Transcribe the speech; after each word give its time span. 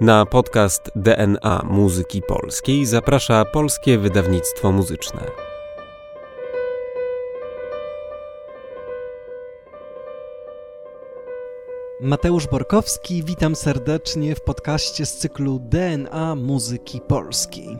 Na 0.00 0.26
podcast 0.26 0.90
DNA 0.96 1.62
Muzyki 1.70 2.22
Polskiej 2.22 2.86
zaprasza 2.86 3.44
Polskie 3.44 3.98
Wydawnictwo 3.98 4.72
Muzyczne. 4.72 5.20
Mateusz 12.00 12.46
Borkowski, 12.46 13.22
witam 13.24 13.56
serdecznie 13.56 14.34
w 14.34 14.40
podcaście 14.40 15.06
z 15.06 15.16
cyklu 15.16 15.58
DNA 15.58 16.34
Muzyki 16.34 17.00
Polskiej. 17.00 17.78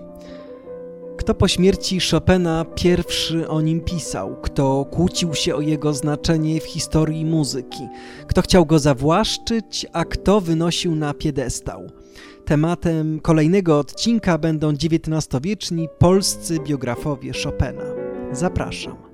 Kto 1.16 1.34
po 1.34 1.48
śmierci 1.48 1.98
Chopina 2.10 2.64
pierwszy 2.74 3.48
o 3.48 3.60
nim 3.60 3.80
pisał? 3.80 4.36
Kto 4.42 4.84
kłócił 4.84 5.34
się 5.34 5.54
o 5.54 5.60
jego 5.60 5.94
znaczenie 5.94 6.60
w 6.60 6.64
historii 6.64 7.24
muzyki? 7.24 7.88
Kto 8.26 8.42
chciał 8.42 8.66
go 8.66 8.78
zawłaszczyć, 8.78 9.86
a 9.92 10.04
kto 10.04 10.40
wynosił 10.40 10.94
na 10.94 11.14
piedestał? 11.14 11.99
Tematem 12.50 13.20
kolejnego 13.20 13.78
odcinka 13.78 14.38
będą 14.38 14.72
XIX-wieczni 14.72 15.88
polscy 15.98 16.58
biografowie 16.60 17.32
Chopina. 17.44 17.82
Zapraszam. 18.32 19.09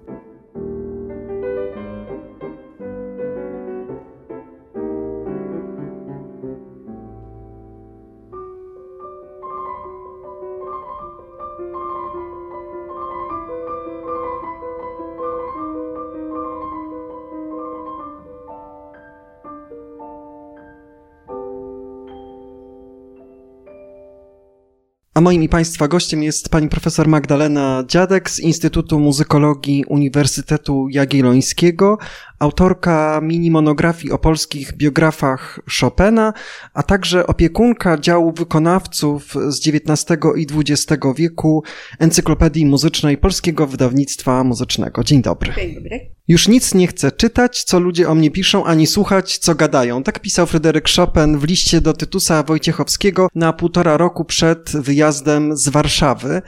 A 25.16 25.20
moim 25.20 25.42
i 25.42 25.48
Państwa 25.48 25.88
gościem 25.88 26.22
jest 26.22 26.48
pani 26.48 26.68
profesor 26.68 27.08
Magdalena 27.08 27.84
Dziadek 27.88 28.30
z 28.30 28.40
Instytutu 28.40 29.00
Muzykologii 29.00 29.84
Uniwersytetu 29.84 30.88
Jagiellońskiego, 30.90 31.98
autorka 32.38 33.20
mini 33.22 33.50
monografii 33.50 34.12
o 34.12 34.18
polskich 34.18 34.72
biografach 34.72 35.60
Chopina, 35.80 36.32
a 36.74 36.82
także 36.82 37.26
opiekunka 37.26 37.98
działu 37.98 38.32
wykonawców 38.32 39.34
z 39.48 39.68
XIX 39.68 40.20
i 40.36 40.46
XX 40.54 41.02
wieku 41.16 41.62
Encyklopedii 41.98 42.66
Muzycznej 42.66 43.18
Polskiego 43.18 43.66
Wydawnictwa 43.66 44.44
Muzycznego. 44.44 45.04
Dzień 45.04 45.22
dobry. 45.22 45.52
Dzień 45.56 45.74
dobry. 45.74 46.15
Już 46.28 46.48
nic 46.48 46.74
nie 46.74 46.86
chcę 46.86 47.12
czytać, 47.12 47.64
co 47.64 47.80
ludzie 47.80 48.08
o 48.08 48.14
mnie 48.14 48.30
piszą, 48.30 48.64
ani 48.64 48.86
słuchać, 48.86 49.38
co 49.38 49.54
gadają. 49.54 50.02
Tak 50.02 50.20
pisał 50.20 50.46
Fryderyk 50.46 50.88
Chopin 50.96 51.38
w 51.38 51.44
liście 51.44 51.80
do 51.80 51.92
Tytusa 51.92 52.42
Wojciechowskiego 52.42 53.28
na 53.34 53.52
półtora 53.52 53.96
roku 53.96 54.24
przed 54.24 54.70
wyjazdem 54.70 55.56
z 55.56 55.68
Warszawy. 55.68 56.42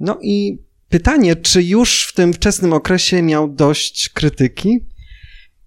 No 0.00 0.18
i 0.22 0.58
pytanie, 0.88 1.36
czy 1.36 1.62
już 1.62 2.06
w 2.06 2.12
tym 2.14 2.32
wczesnym 2.32 2.72
okresie 2.72 3.22
miał 3.22 3.48
dość 3.48 4.08
krytyki? 4.08 4.80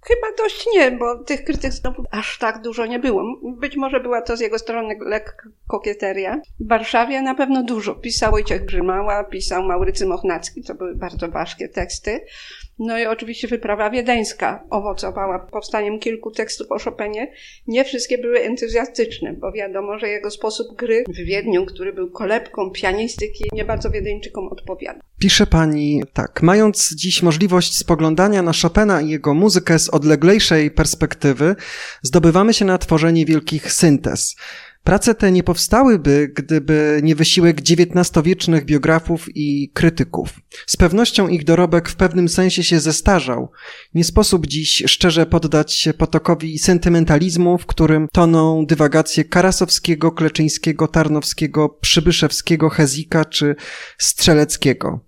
Chyba 0.08 0.44
dość 0.44 0.66
nie, 0.74 0.92
bo 0.92 1.24
tych 1.24 1.44
krytyk 1.44 1.74
znowu 1.74 2.04
aż 2.12 2.38
tak 2.38 2.62
dużo 2.62 2.86
nie 2.86 3.00
było. 3.00 3.24
Być 3.60 3.76
może 3.76 4.00
była 4.00 4.22
to 4.22 4.38
z 4.38 4.40
jego 4.40 4.60
strony 4.60 4.96
lekka 5.06 5.50
kokieteria. 5.68 6.42
W 6.60 6.68
Warszawie 6.68 7.22
na 7.22 7.36
pewno 7.36 7.64
dużo. 7.64 7.96
Pisał 7.96 8.32
Wojciech 8.32 8.66
Grzymała, 8.66 9.24
pisał 9.24 9.64
Maurycy 9.64 10.06
Mochnacki, 10.06 10.64
to 10.64 10.76
były 10.76 10.96
bardzo 10.96 11.28
ważkie 11.28 11.70
teksty. 11.70 12.20
No 12.80 13.00
i 13.00 13.06
oczywiście 13.06 13.48
wyprawa 13.48 13.90
wiedeńska 13.90 14.64
owocowała 14.70 15.40
powstaniem 15.40 16.00
kilku 16.00 16.32
tekstów 16.32 16.72
o 16.72 16.80
Chopinie. 16.80 17.32
Nie 17.68 17.86
wszystkie 17.86 18.18
były 18.18 18.40
entuzjastyczne, 18.40 19.34
bo 19.34 19.52
wiadomo, 19.52 20.00
że 20.00 20.08
jego 20.08 20.32
sposób 20.32 20.76
gry 20.76 21.04
w 21.08 21.18
Wiedniu, 21.18 21.66
który 21.66 21.94
był 21.94 22.12
kolebką 22.12 22.72
pianistyki, 22.72 23.44
nie 23.54 23.66
bardzo 23.66 23.90
Wiedeńczykom 23.90 24.48
odpowiada. 24.48 25.00
Pisze 25.20 25.48
pani 25.48 26.04
tak. 26.14 26.42
Mając 26.42 26.96
dziś 26.96 27.24
możliwość 27.24 27.78
spoglądania 27.78 28.42
na 28.42 28.52
Chopina 28.62 29.02
i 29.02 29.10
jego 29.10 29.34
muzykę 29.34 29.80
z 29.80 29.90
odleglejszej 29.90 30.72
perspektywy, 30.72 31.56
zdobywamy 32.02 32.54
się 32.54 32.66
na 32.66 32.78
tworzenie 32.78 33.26
wielkich 33.26 33.72
syntez. 33.72 34.36
Prace 34.84 35.16
te 35.16 35.32
nie 35.32 35.44
powstałyby, 35.44 36.32
gdyby 36.36 37.00
nie 37.04 37.16
wysiłek 37.16 37.58
XIX-wiecznych 37.60 38.66
biografów 38.66 39.28
i 39.36 39.72
krytyków. 39.74 40.30
Z 40.68 40.78
pewnością 40.78 41.28
ich 41.28 41.44
dorobek 41.44 41.90
w 41.90 41.96
pewnym 41.96 42.30
sensie 42.30 42.64
się 42.64 42.80
zestarzał. 42.80 43.52
Nie 43.94 44.04
sposób 44.04 44.48
dziś 44.48 44.84
szczerze 44.88 45.26
poddać 45.26 45.74
się 45.74 45.94
potokowi 45.94 46.60
sentymentalizmu, 46.60 47.58
w 47.58 47.66
którym 47.66 48.08
toną 48.12 48.66
dywagacje 48.66 49.24
Karasowskiego, 49.24 50.12
Kleczyńskiego, 50.12 50.88
Tarnowskiego, 50.88 51.70
Przybyszewskiego, 51.70 52.70
Hezika 52.70 53.26
czy 53.26 53.56
Strzeleckiego. 53.98 55.06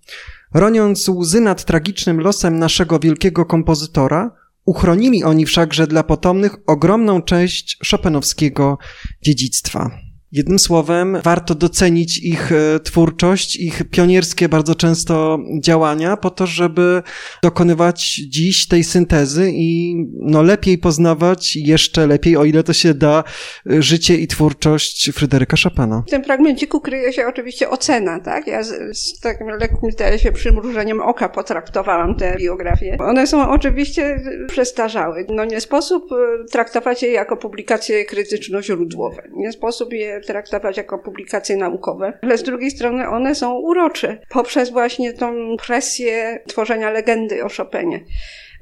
Roniąc 0.54 1.08
łzy 1.08 1.40
nad 1.40 1.64
tragicznym 1.64 2.20
losem 2.20 2.58
naszego 2.58 2.98
wielkiego 2.98 3.44
kompozytora, 3.44 4.41
Uchronili 4.64 5.24
oni 5.24 5.46
wszakże 5.46 5.86
dla 5.86 6.02
potomnych 6.02 6.56
ogromną 6.66 7.22
część 7.22 7.78
Chopinowskiego 7.90 8.78
dziedzictwa. 9.22 9.90
Jednym 10.32 10.58
słowem, 10.58 11.18
warto 11.24 11.54
docenić 11.54 12.18
ich 12.18 12.52
e, 12.52 12.80
twórczość, 12.80 13.56
ich 13.56 13.82
pionierskie 13.90 14.48
bardzo 14.48 14.74
często 14.74 15.38
działania, 15.60 16.16
po 16.16 16.30
to, 16.30 16.46
żeby 16.46 17.02
dokonywać 17.42 18.14
dziś 18.14 18.68
tej 18.68 18.84
syntezy 18.84 19.50
i 19.54 19.96
no, 20.20 20.42
lepiej 20.42 20.78
poznawać, 20.78 21.56
jeszcze 21.56 22.06
lepiej, 22.06 22.36
o 22.36 22.44
ile 22.44 22.62
to 22.62 22.72
się 22.72 22.94
da, 22.94 23.24
e, 23.70 23.82
życie 23.82 24.16
i 24.16 24.26
twórczość 24.26 25.10
Fryderyka 25.10 25.56
Chopina. 25.64 26.02
W 26.06 26.10
tym 26.10 26.24
fragmenciku 26.24 26.80
kryje 26.80 27.12
się 27.12 27.26
oczywiście 27.26 27.70
ocena, 27.70 28.20
tak? 28.20 28.46
Ja 28.46 28.62
z, 28.62 28.98
z 28.98 29.20
takim 29.20 29.48
lekkim, 29.48 29.90
zdaje 29.90 30.18
się, 30.18 30.32
przymrużeniem 30.32 31.00
oka 31.00 31.28
potraktowałam 31.28 32.14
te 32.14 32.36
biografie. 32.36 32.96
One 33.00 33.26
są 33.26 33.50
oczywiście 33.50 34.20
przestarzałe. 34.48 35.24
No 35.28 35.44
nie 35.44 35.60
sposób 35.60 36.12
e, 36.12 36.44
traktować 36.50 37.02
je 37.02 37.12
jako 37.12 37.36
publikacje 37.36 38.04
krytyczno-źródłowe. 38.04 39.22
Nie 39.32 39.52
sposób 39.52 39.92
je 39.92 40.21
traktować 40.26 40.76
jako 40.76 40.98
publikacje 40.98 41.56
naukowe, 41.56 42.18
ale 42.22 42.38
z 42.38 42.42
drugiej 42.42 42.70
strony 42.70 43.08
one 43.08 43.34
są 43.34 43.54
urocze 43.54 44.18
poprzez 44.28 44.70
właśnie 44.70 45.12
tą 45.12 45.56
presję 45.66 46.42
tworzenia 46.46 46.90
legendy 46.90 47.44
o 47.44 47.48
Chopinie 47.48 48.04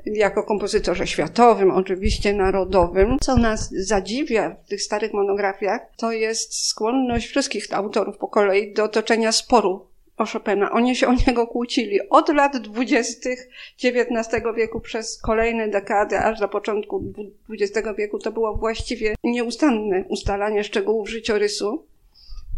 jako 0.06 0.42
kompozytorze 0.42 1.06
światowym, 1.06 1.70
oczywiście 1.70 2.32
narodowym. 2.32 3.16
Co 3.20 3.36
nas 3.36 3.70
zadziwia 3.72 4.56
w 4.66 4.68
tych 4.68 4.82
starych 4.82 5.12
monografiach, 5.12 5.80
to 5.96 6.12
jest 6.12 6.68
skłonność 6.68 7.26
wszystkich 7.26 7.66
autorów 7.70 8.18
po 8.18 8.28
kolei 8.28 8.72
do 8.72 8.88
toczenia 8.88 9.32
sporu 9.32 9.89
o 10.20 10.26
Chopina. 10.26 10.70
Oni 10.70 10.96
się 10.96 11.08
o 11.08 11.14
niego 11.26 11.46
kłócili 11.46 11.98
od 12.10 12.28
lat 12.28 12.56
dwudziestych 12.56 13.48
XIX 13.84 14.44
wieku 14.56 14.80
przez 14.80 15.20
kolejne 15.22 15.68
dekady, 15.68 16.18
aż 16.18 16.40
do 16.40 16.48
początku 16.48 17.04
XX 17.50 17.88
wieku. 17.98 18.18
To 18.18 18.32
było 18.32 18.56
właściwie 18.56 19.14
nieustanne 19.24 20.04
ustalanie 20.08 20.64
szczegółów 20.64 21.10
życiorysu. 21.10 21.86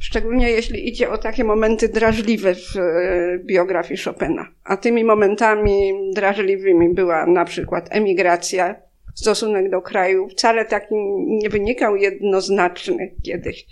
Szczególnie 0.00 0.50
jeśli 0.50 0.88
idzie 0.88 1.10
o 1.10 1.18
takie 1.18 1.44
momenty 1.44 1.88
drażliwe 1.88 2.54
w 2.54 2.76
e, 2.76 3.38
biografii 3.38 4.00
Chopina. 4.00 4.48
A 4.64 4.76
tymi 4.76 5.04
momentami 5.04 5.92
drażliwymi 6.14 6.94
była 6.94 7.26
na 7.26 7.44
przykład 7.44 7.88
emigracja, 7.90 8.74
stosunek 9.14 9.70
do 9.70 9.82
kraju, 9.82 10.28
wcale 10.28 10.64
taki 10.64 10.94
nie 11.26 11.48
wynikał 11.48 11.96
jednoznaczny 11.96 13.14
kiedyś 13.22 13.66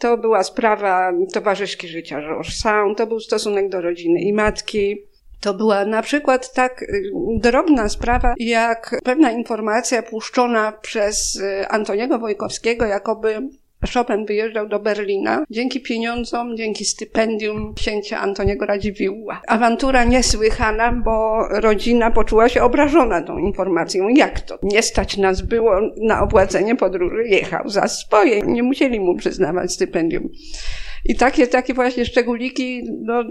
to 0.00 0.16
była 0.16 0.42
sprawa 0.42 1.12
towarzyszki 1.32 1.88
życia 1.88 2.20
Sound, 2.50 2.98
to 2.98 3.06
był 3.06 3.20
stosunek 3.20 3.68
do 3.68 3.80
rodziny 3.80 4.20
i 4.20 4.32
matki. 4.32 5.02
To 5.40 5.54
była 5.54 5.84
na 5.84 6.02
przykład 6.02 6.52
tak 6.52 6.82
y, 6.82 7.12
drobna 7.36 7.88
sprawa, 7.88 8.34
jak 8.38 8.96
pewna 9.04 9.30
informacja 9.30 10.02
puszczona 10.02 10.72
przez 10.72 11.36
y, 11.36 11.68
Antoniego 11.68 12.18
Wojkowskiego, 12.18 12.84
jakoby 12.84 13.40
Chopin 13.94 14.26
wyjeżdżał 14.26 14.68
do 14.68 14.80
Berlina 14.80 15.44
dzięki 15.50 15.80
pieniądzom, 15.80 16.56
dzięki 16.56 16.84
stypendium 16.84 17.74
księcia 17.74 18.20
Antoniego 18.20 18.66
Radziwiłła. 18.66 19.42
Awantura 19.46 20.04
niesłychana, 20.04 20.92
bo 20.92 21.48
rodzina 21.48 22.10
poczuła 22.10 22.48
się 22.48 22.62
obrażona 22.62 23.22
tą 23.22 23.38
informacją. 23.38 24.08
Jak 24.08 24.40
to? 24.40 24.58
Nie 24.62 24.82
stać 24.82 25.16
nas 25.16 25.42
było 25.42 25.80
na 25.96 26.22
opłacenie 26.22 26.76
podróży. 26.76 27.24
Jechał 27.24 27.68
za 27.68 27.88
swoje. 27.88 28.42
Nie 28.42 28.62
musieli 28.62 29.00
mu 29.00 29.16
przyznawać 29.16 29.72
stypendium. 29.72 30.28
I 31.04 31.14
takie, 31.14 31.46
takie 31.46 31.74
właśnie 31.74 32.04
szczególiki, 32.04 32.84
no, 33.02 33.24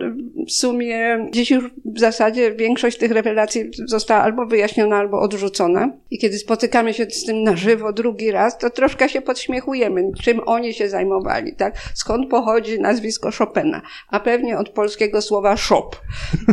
w 0.47 0.51
sumie 0.51 1.27
dziś 1.31 1.51
już 1.51 1.63
w 1.85 1.99
zasadzie 1.99 2.51
większość 2.55 2.97
tych 2.97 3.11
rewelacji 3.11 3.63
została 3.85 4.21
albo 4.21 4.45
wyjaśniona, 4.45 4.97
albo 4.97 5.21
odrzucona. 5.21 5.91
I 6.11 6.17
kiedy 6.17 6.37
spotykamy 6.37 6.93
się 6.93 7.05
z 7.05 7.25
tym 7.25 7.43
na 7.43 7.55
żywo 7.55 7.93
drugi 7.93 8.31
raz, 8.31 8.57
to 8.57 8.69
troszkę 8.69 9.09
się 9.09 9.21
podśmiechujemy, 9.21 10.11
czym 10.23 10.41
oni 10.45 10.73
się 10.73 10.89
zajmowali, 10.89 11.55
tak? 11.55 11.75
Skąd 11.93 12.29
pochodzi 12.29 12.79
nazwisko 12.79 13.29
Chopina? 13.37 13.81
A 14.07 14.19
pewnie 14.19 14.57
od 14.57 14.69
polskiego 14.69 15.21
słowa 15.21 15.57
shop. 15.57 15.89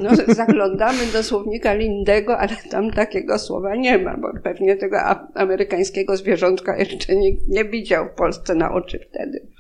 No, 0.03 0.11
zaglądamy 0.35 1.07
do 1.13 1.23
słownika 1.23 1.75
Lindego, 1.75 2.39
ale 2.39 2.57
tam 2.71 2.91
takiego 2.91 3.39
słowa 3.39 3.77
nie 3.77 3.99
ma, 3.99 4.17
bo 4.17 4.29
pewnie 4.43 4.77
tego 4.77 4.99
amerykańskiego 5.35 6.17
zwierzątka 6.17 6.79
jeszcze 6.79 7.17
nikt 7.17 7.49
nie 7.49 7.65
widział 7.65 8.07
w 8.07 8.19
Polsce 8.19 8.55
na 8.55 8.73
oczy 8.73 9.07
wtedy. 9.11 9.56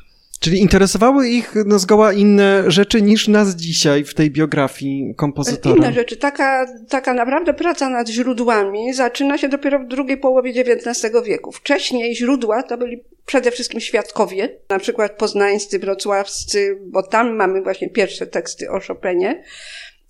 Czyli 0.46 0.60
interesowały 0.60 1.28
ich 1.28 1.54
no, 1.66 1.78
zgoła 1.78 2.12
inne 2.12 2.70
rzeczy 2.70 3.02
niż 3.02 3.28
nas 3.28 3.56
dzisiaj 3.56 4.04
w 4.04 4.14
tej 4.14 4.30
biografii 4.30 5.14
kompozytora. 5.16 5.76
Inne 5.76 5.92
rzeczy. 5.92 6.16
Taka, 6.16 6.66
taka 6.88 7.14
naprawdę 7.14 7.54
praca 7.54 7.88
nad 7.88 8.08
źródłami 8.08 8.94
zaczyna 8.94 9.38
się 9.38 9.48
dopiero 9.48 9.78
w 9.78 9.86
drugiej 9.86 10.16
połowie 10.16 10.50
XIX 10.50 11.12
wieku. 11.24 11.52
Wcześniej 11.52 12.16
źródła 12.16 12.62
to 12.62 12.78
byli 12.78 13.04
przede 13.26 13.50
wszystkim 13.50 13.80
świadkowie, 13.80 14.58
na 14.68 14.78
przykład 14.78 15.12
poznańscy, 15.12 15.78
wrocławscy, 15.78 16.78
bo 16.86 17.02
tam 17.02 17.36
mamy 17.36 17.62
właśnie 17.62 17.90
pierwsze 17.90 18.26
teksty 18.26 18.70
o 18.70 18.80
Chopinie. 18.80 19.42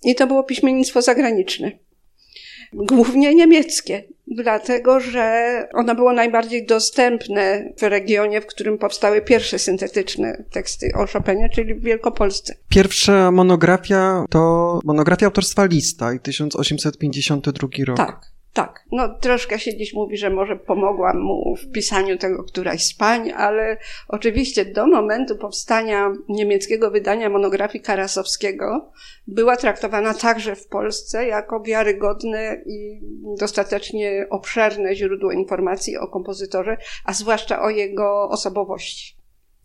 I 0.03 0.15
to 0.15 0.27
było 0.27 0.43
piśmiennictwo 0.43 1.01
zagraniczne. 1.01 1.71
Głównie 2.73 3.35
niemieckie, 3.35 4.03
dlatego 4.27 4.99
że 4.99 5.67
ono 5.73 5.95
było 5.95 6.13
najbardziej 6.13 6.65
dostępne 6.65 7.73
w 7.77 7.81
regionie, 7.81 8.41
w 8.41 8.45
którym 8.45 8.77
powstały 8.77 9.21
pierwsze 9.21 9.59
syntetyczne 9.59 10.43
teksty 10.51 10.91
o 10.95 11.07
Chopinie, 11.07 11.49
czyli 11.49 11.75
w 11.75 11.81
Wielkopolsce. 11.81 12.55
Pierwsza 12.69 13.31
monografia 13.31 14.25
to 14.29 14.79
monografia 14.83 15.25
autorstwa 15.25 15.65
Lista 15.65 16.13
i 16.13 16.19
1852 16.19 17.69
rok. 17.85 17.97
Tak. 17.97 18.36
Tak, 18.57 18.85
no 18.91 19.09
troszkę 19.09 19.59
się 19.59 19.77
dziś 19.77 19.93
mówi, 19.93 20.17
że 20.17 20.29
może 20.29 20.55
pomogłam 20.55 21.19
mu 21.19 21.55
w 21.55 21.71
pisaniu 21.71 22.17
tego 22.17 22.43
któraś 22.43 22.85
z 22.85 22.93
pań, 22.93 23.31
ale 23.31 23.77
oczywiście 24.07 24.65
do 24.65 24.87
momentu 24.87 25.35
powstania 25.35 26.13
niemieckiego 26.29 26.91
wydania 26.91 27.29
monografii 27.29 27.83
Karasowskiego 27.83 28.91
była 29.27 29.57
traktowana 29.57 30.13
także 30.13 30.55
w 30.55 30.67
Polsce 30.67 31.27
jako 31.27 31.61
wiarygodne 31.61 32.61
i 32.65 33.01
dostatecznie 33.39 34.27
obszerne 34.29 34.95
źródło 34.95 35.31
informacji 35.31 35.97
o 35.97 36.07
kompozytorze, 36.07 36.77
a 37.05 37.13
zwłaszcza 37.13 37.61
o 37.61 37.69
jego 37.69 38.29
osobowości. 38.29 39.16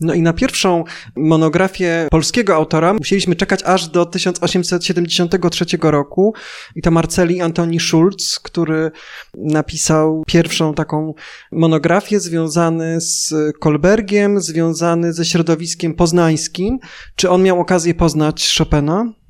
No 0.02 0.14
i 0.14 0.22
na 0.22 0.32
pierwszą 0.32 0.84
monografię 1.16 2.08
polskiego 2.10 2.54
autora 2.54 2.94
musieliśmy 2.94 3.36
czekać 3.36 3.62
aż 3.62 3.88
do 3.88 4.06
1873 4.06 5.64
roku 5.82 6.34
i 6.76 6.82
to 6.82 6.90
Marceli 6.90 7.40
Antoni 7.40 7.80
Schulz, 7.80 8.38
który 8.38 8.90
napisał 9.34 10.22
pierwszą 10.26 10.74
taką 10.74 11.14
monografię 11.52 12.20
związany 12.20 13.00
z 13.00 13.34
Kolbergiem, 13.60 14.40
związany 14.40 15.12
ze 15.12 15.24
środowiskiem 15.24 15.94
poznańskim. 15.94 16.78
Czy 17.16 17.30
on 17.30 17.42
miał 17.42 17.60
okazję 17.60 17.94
poznać 17.94 18.54
Chopina? 18.58 19.21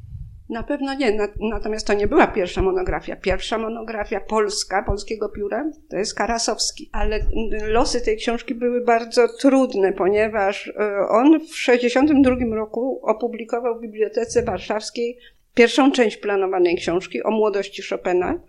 Na 0.48 0.62
pewno 0.62 0.94
nie, 0.94 1.18
natomiast 1.40 1.86
to 1.86 1.92
nie 1.92 2.06
była 2.06 2.26
pierwsza 2.26 2.62
monografia. 2.62 3.16
Pierwsza 3.16 3.58
monografia 3.58 4.20
polska, 4.20 4.82
polskiego 4.82 5.28
pióra, 5.28 5.70
to 5.90 5.96
jest 5.96 6.14
Karasowski. 6.14 6.90
Ale 6.92 7.20
losy 7.66 8.00
tej 8.00 8.16
książki 8.16 8.54
były 8.54 8.84
bardzo 8.84 9.28
trudne, 9.40 9.92
ponieważ 9.92 10.68
e, 10.68 10.72
on 11.08 11.40
w 11.40 11.50
1962 11.50 12.56
roku 12.56 13.00
opublikował 13.02 13.78
w 13.78 13.80
Bibliotece 13.80 14.42
Warszawskiej 14.42 15.18
pierwszą 15.54 15.92
część 15.92 16.16
planowanej 16.16 16.76
książki 16.76 17.22
o 17.22 17.30
młodości 17.30 17.82
Chopina. 17.90 18.40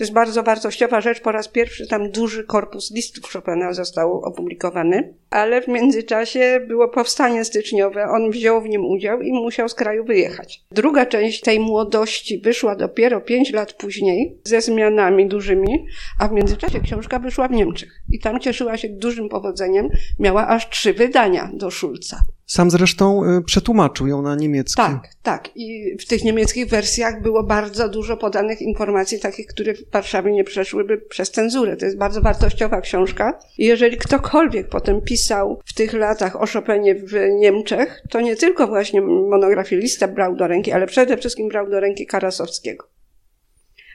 To 0.00 0.04
jest 0.04 0.12
bardzo 0.12 0.42
wartościowa 0.42 1.00
rzecz. 1.00 1.20
Po 1.20 1.32
raz 1.32 1.48
pierwszy 1.48 1.86
tam 1.86 2.10
duży 2.10 2.44
korpus 2.44 2.90
listów 2.94 3.32
Chopina 3.32 3.72
został 3.72 4.20
opublikowany, 4.20 5.14
ale 5.30 5.62
w 5.62 5.68
międzyczasie 5.68 6.60
było 6.68 6.88
powstanie 6.88 7.44
styczniowe. 7.44 8.04
On 8.04 8.30
wziął 8.30 8.62
w 8.62 8.68
nim 8.68 8.84
udział 8.84 9.20
i 9.20 9.32
musiał 9.32 9.68
z 9.68 9.74
kraju 9.74 10.04
wyjechać. 10.04 10.64
Druga 10.70 11.06
część 11.06 11.40
tej 11.40 11.60
młodości 11.60 12.38
wyszła 12.38 12.76
dopiero 12.76 13.20
pięć 13.20 13.52
lat 13.52 13.72
później 13.72 14.38
ze 14.44 14.60
zmianami 14.60 15.28
dużymi, 15.28 15.86
a 16.20 16.28
w 16.28 16.32
międzyczasie 16.32 16.80
książka 16.80 17.18
wyszła 17.18 17.48
w 17.48 17.52
Niemczech 17.52 18.02
i 18.10 18.20
tam 18.20 18.40
cieszyła 18.40 18.76
się 18.76 18.88
dużym 18.88 19.28
powodzeniem. 19.28 19.88
Miała 20.18 20.48
aż 20.48 20.68
trzy 20.68 20.92
wydania 20.92 21.50
do 21.54 21.70
Szulca. 21.70 22.24
Sam 22.50 22.70
zresztą 22.70 23.24
y, 23.24 23.42
przetłumaczył 23.42 24.06
ją 24.06 24.22
na 24.22 24.34
niemiecki. 24.34 24.76
Tak, 24.76 25.08
tak. 25.22 25.48
I 25.56 25.96
w 26.00 26.06
tych 26.06 26.24
niemieckich 26.24 26.68
wersjach 26.68 27.22
było 27.22 27.42
bardzo 27.42 27.88
dużo 27.88 28.16
podanych 28.16 28.62
informacji, 28.62 29.20
takich, 29.20 29.46
które 29.46 29.74
w 29.74 29.90
Warszawie 29.90 30.32
nie 30.32 30.44
przeszłyby 30.44 30.98
przez 30.98 31.30
cenzurę. 31.30 31.76
To 31.76 31.84
jest 31.84 31.98
bardzo 31.98 32.20
wartościowa 32.20 32.80
książka. 32.80 33.38
I 33.58 33.64
jeżeli 33.64 33.96
ktokolwiek 33.96 34.68
potem 34.68 35.00
pisał 35.00 35.60
w 35.64 35.74
tych 35.74 35.92
latach 35.92 36.42
o 36.42 36.46
Chopinie 36.46 36.94
w 36.94 37.12
Niemczech, 37.38 38.02
to 38.10 38.20
nie 38.20 38.36
tylko 38.36 38.66
właśnie 38.66 39.00
monografię 39.02 39.76
Lista 39.76 40.08
brał 40.08 40.36
do 40.36 40.46
ręki, 40.46 40.72
ale 40.72 40.86
przede 40.86 41.16
wszystkim 41.16 41.48
brał 41.48 41.70
do 41.70 41.80
ręki 41.80 42.06
Karasowskiego. 42.06 42.86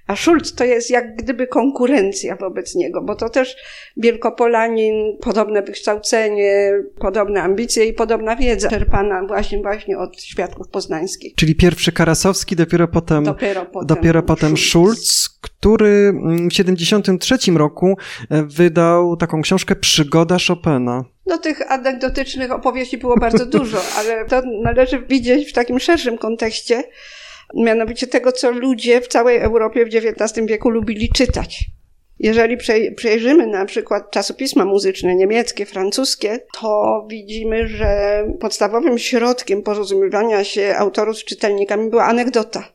A 0.07 0.15
Schulz 0.15 0.55
to 0.55 0.63
jest 0.63 0.89
jak 0.89 1.15
gdyby 1.15 1.47
konkurencja 1.47 2.35
wobec 2.35 2.75
niego, 2.75 3.01
bo 3.01 3.15
to 3.15 3.29
też 3.29 3.55
Wielkopolanin, 3.97 5.17
podobne 5.21 5.61
wykształcenie, 5.61 6.71
podobne 6.99 7.41
ambicje 7.41 7.85
i 7.85 7.93
podobna 7.93 8.35
wiedza 8.35 8.69
czerpana 8.69 9.25
właśnie, 9.27 9.61
właśnie 9.61 9.97
od 9.97 10.21
świadków 10.21 10.67
poznańskich. 10.67 11.35
Czyli 11.35 11.55
pierwszy 11.55 11.91
Karasowski, 11.91 12.55
dopiero 12.55 12.87
potem, 12.87 13.23
dopiero 13.23 13.65
potem, 13.65 13.87
dopiero 13.87 14.23
potem 14.23 14.57
Schulz. 14.57 14.75
Schulz, 14.75 15.29
który 15.41 16.13
w 16.49 16.53
73 16.53 17.37
roku 17.55 17.97
e, 18.29 18.43
wydał 18.43 19.17
taką 19.17 19.41
książkę 19.41 19.75
Przygoda 19.75 20.37
Chopina. 20.47 21.05
No 21.25 21.37
tych 21.37 21.71
anegdotycznych 21.71 22.51
opowieści 22.51 22.97
było 22.97 23.17
bardzo 23.17 23.45
dużo, 23.45 23.77
ale 23.97 24.25
to 24.25 24.41
należy 24.63 24.99
widzieć 24.99 25.49
w 25.49 25.53
takim 25.53 25.79
szerszym 25.79 26.17
kontekście, 26.17 26.83
mianowicie 27.53 28.07
tego, 28.07 28.31
co 28.31 28.51
ludzie 28.51 29.01
w 29.01 29.07
całej 29.07 29.37
Europie 29.37 29.85
w 29.85 29.95
XIX 29.95 30.47
wieku 30.47 30.69
lubili 30.69 31.09
czytać. 31.09 31.65
Jeżeli 32.19 32.57
przejrzymy 32.95 33.47
na 33.47 33.65
przykład 33.65 34.11
czasopisma 34.11 34.65
muzyczne 34.65 35.15
niemieckie, 35.15 35.65
francuskie, 35.65 36.39
to 36.59 37.05
widzimy, 37.09 37.67
że 37.67 38.23
podstawowym 38.39 38.97
środkiem 38.97 39.63
porozumiewania 39.63 40.43
się 40.43 40.75
autorów 40.77 41.17
z 41.17 41.23
czytelnikami 41.23 41.89
była 41.89 42.05
anegdota. 42.05 42.74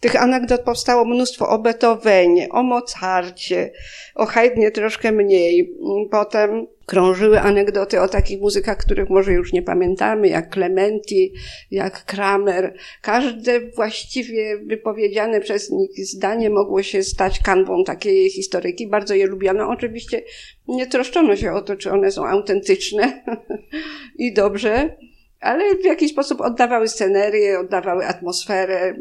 Tych 0.00 0.22
anegdot 0.22 0.60
powstało 0.60 1.04
mnóstwo 1.04 1.48
o 1.48 1.58
Beethovenie, 1.58 2.48
o 2.48 2.62
Mozarcie, 2.62 3.72
o 4.14 4.26
Haydnie 4.26 4.70
troszkę 4.70 5.12
mniej. 5.12 5.74
Potem 6.10 6.66
krążyły 6.86 7.40
anegdoty 7.40 8.00
o 8.00 8.08
takich 8.08 8.40
muzykach, 8.40 8.78
których 8.78 9.10
może 9.10 9.32
już 9.32 9.52
nie 9.52 9.62
pamiętamy, 9.62 10.28
jak 10.28 10.52
Clementi, 10.54 11.32
jak 11.70 12.04
Kramer. 12.04 12.74
Każde 13.02 13.60
właściwie 13.60 14.58
wypowiedziane 14.58 15.40
przez 15.40 15.70
nich 15.70 16.06
zdanie 16.06 16.50
mogło 16.50 16.82
się 16.82 17.02
stać 17.02 17.38
kanwą 17.38 17.84
takiej 17.84 18.30
historyki. 18.30 18.86
Bardzo 18.86 19.14
je 19.14 19.26
lubiano. 19.26 19.68
Oczywiście 19.68 20.22
nie 20.68 20.86
troszczono 20.86 21.36
się 21.36 21.52
o 21.52 21.62
to, 21.62 21.76
czy 21.76 21.92
one 21.92 22.10
są 22.10 22.26
autentyczne 22.26 23.24
i 24.18 24.32
dobrze 24.32 24.96
ale 25.40 25.74
w 25.74 25.84
jakiś 25.84 26.12
sposób 26.12 26.40
oddawały 26.40 26.88
scenerię, 26.88 27.58
oddawały 27.58 28.06
atmosferę, 28.06 28.96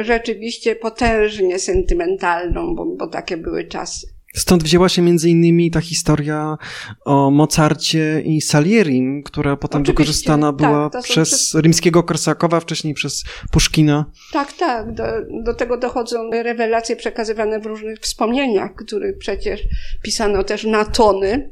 rzeczywiście 0.00 0.76
potężnie 0.76 1.58
sentymentalną, 1.58 2.74
bo, 2.74 2.86
bo 2.86 3.06
takie 3.06 3.36
były 3.36 3.64
czasy. 3.64 4.06
Stąd 4.34 4.62
wzięła 4.62 4.88
się 4.88 5.02
między 5.02 5.30
innymi 5.30 5.70
ta 5.70 5.80
historia 5.80 6.56
o 7.04 7.30
Mozarcie 7.30 8.22
i 8.24 8.40
Salierim, 8.40 9.22
która 9.22 9.56
potem 9.56 9.82
Oczywiście, 9.82 9.92
wykorzystana 9.92 10.52
była 10.52 10.90
tak, 10.90 11.02
przez 11.02 11.54
rimskiego 11.54 12.02
Korsakowa, 12.02 12.60
wcześniej 12.60 12.94
przez 12.94 13.24
Puszkina. 13.50 14.04
Tak, 14.32 14.52
tak. 14.52 14.94
Do, 14.94 15.04
do 15.44 15.54
tego 15.54 15.76
dochodzą 15.76 16.30
rewelacje 16.30 16.96
przekazywane 16.96 17.60
w 17.60 17.66
różnych 17.66 17.98
wspomnieniach, 17.98 18.74
których 18.74 19.18
przecież 19.18 19.60
pisano 20.02 20.44
też 20.44 20.64
na 20.64 20.84
tony 20.84 21.50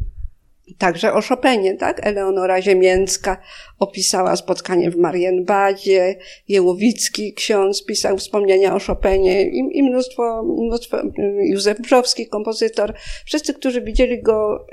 Także 0.78 1.12
o 1.12 1.20
Chopinie, 1.20 1.74
tak? 1.74 2.06
Eleonora 2.06 2.62
Ziemięcka 2.62 3.36
opisała 3.78 4.36
spotkanie 4.36 4.90
w 4.90 4.96
Marienbadzie, 4.96 6.16
Jełowicki 6.48 7.34
ksiądz 7.34 7.84
pisał 7.84 8.18
wspomnienia 8.18 8.74
o 8.74 8.78
Chopinie 8.78 9.42
i, 9.42 9.78
i 9.78 9.82
mnóstwo, 9.82 10.42
mnóstwo, 10.42 10.96
Józef 11.42 11.80
Brzowski, 11.80 12.28
kompozytor. 12.28 12.94
Wszyscy, 13.26 13.54
którzy 13.54 13.80
widzieli 13.80 14.22
go 14.22 14.66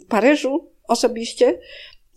w 0.00 0.06
Paryżu 0.08 0.70
osobiście, 0.88 1.58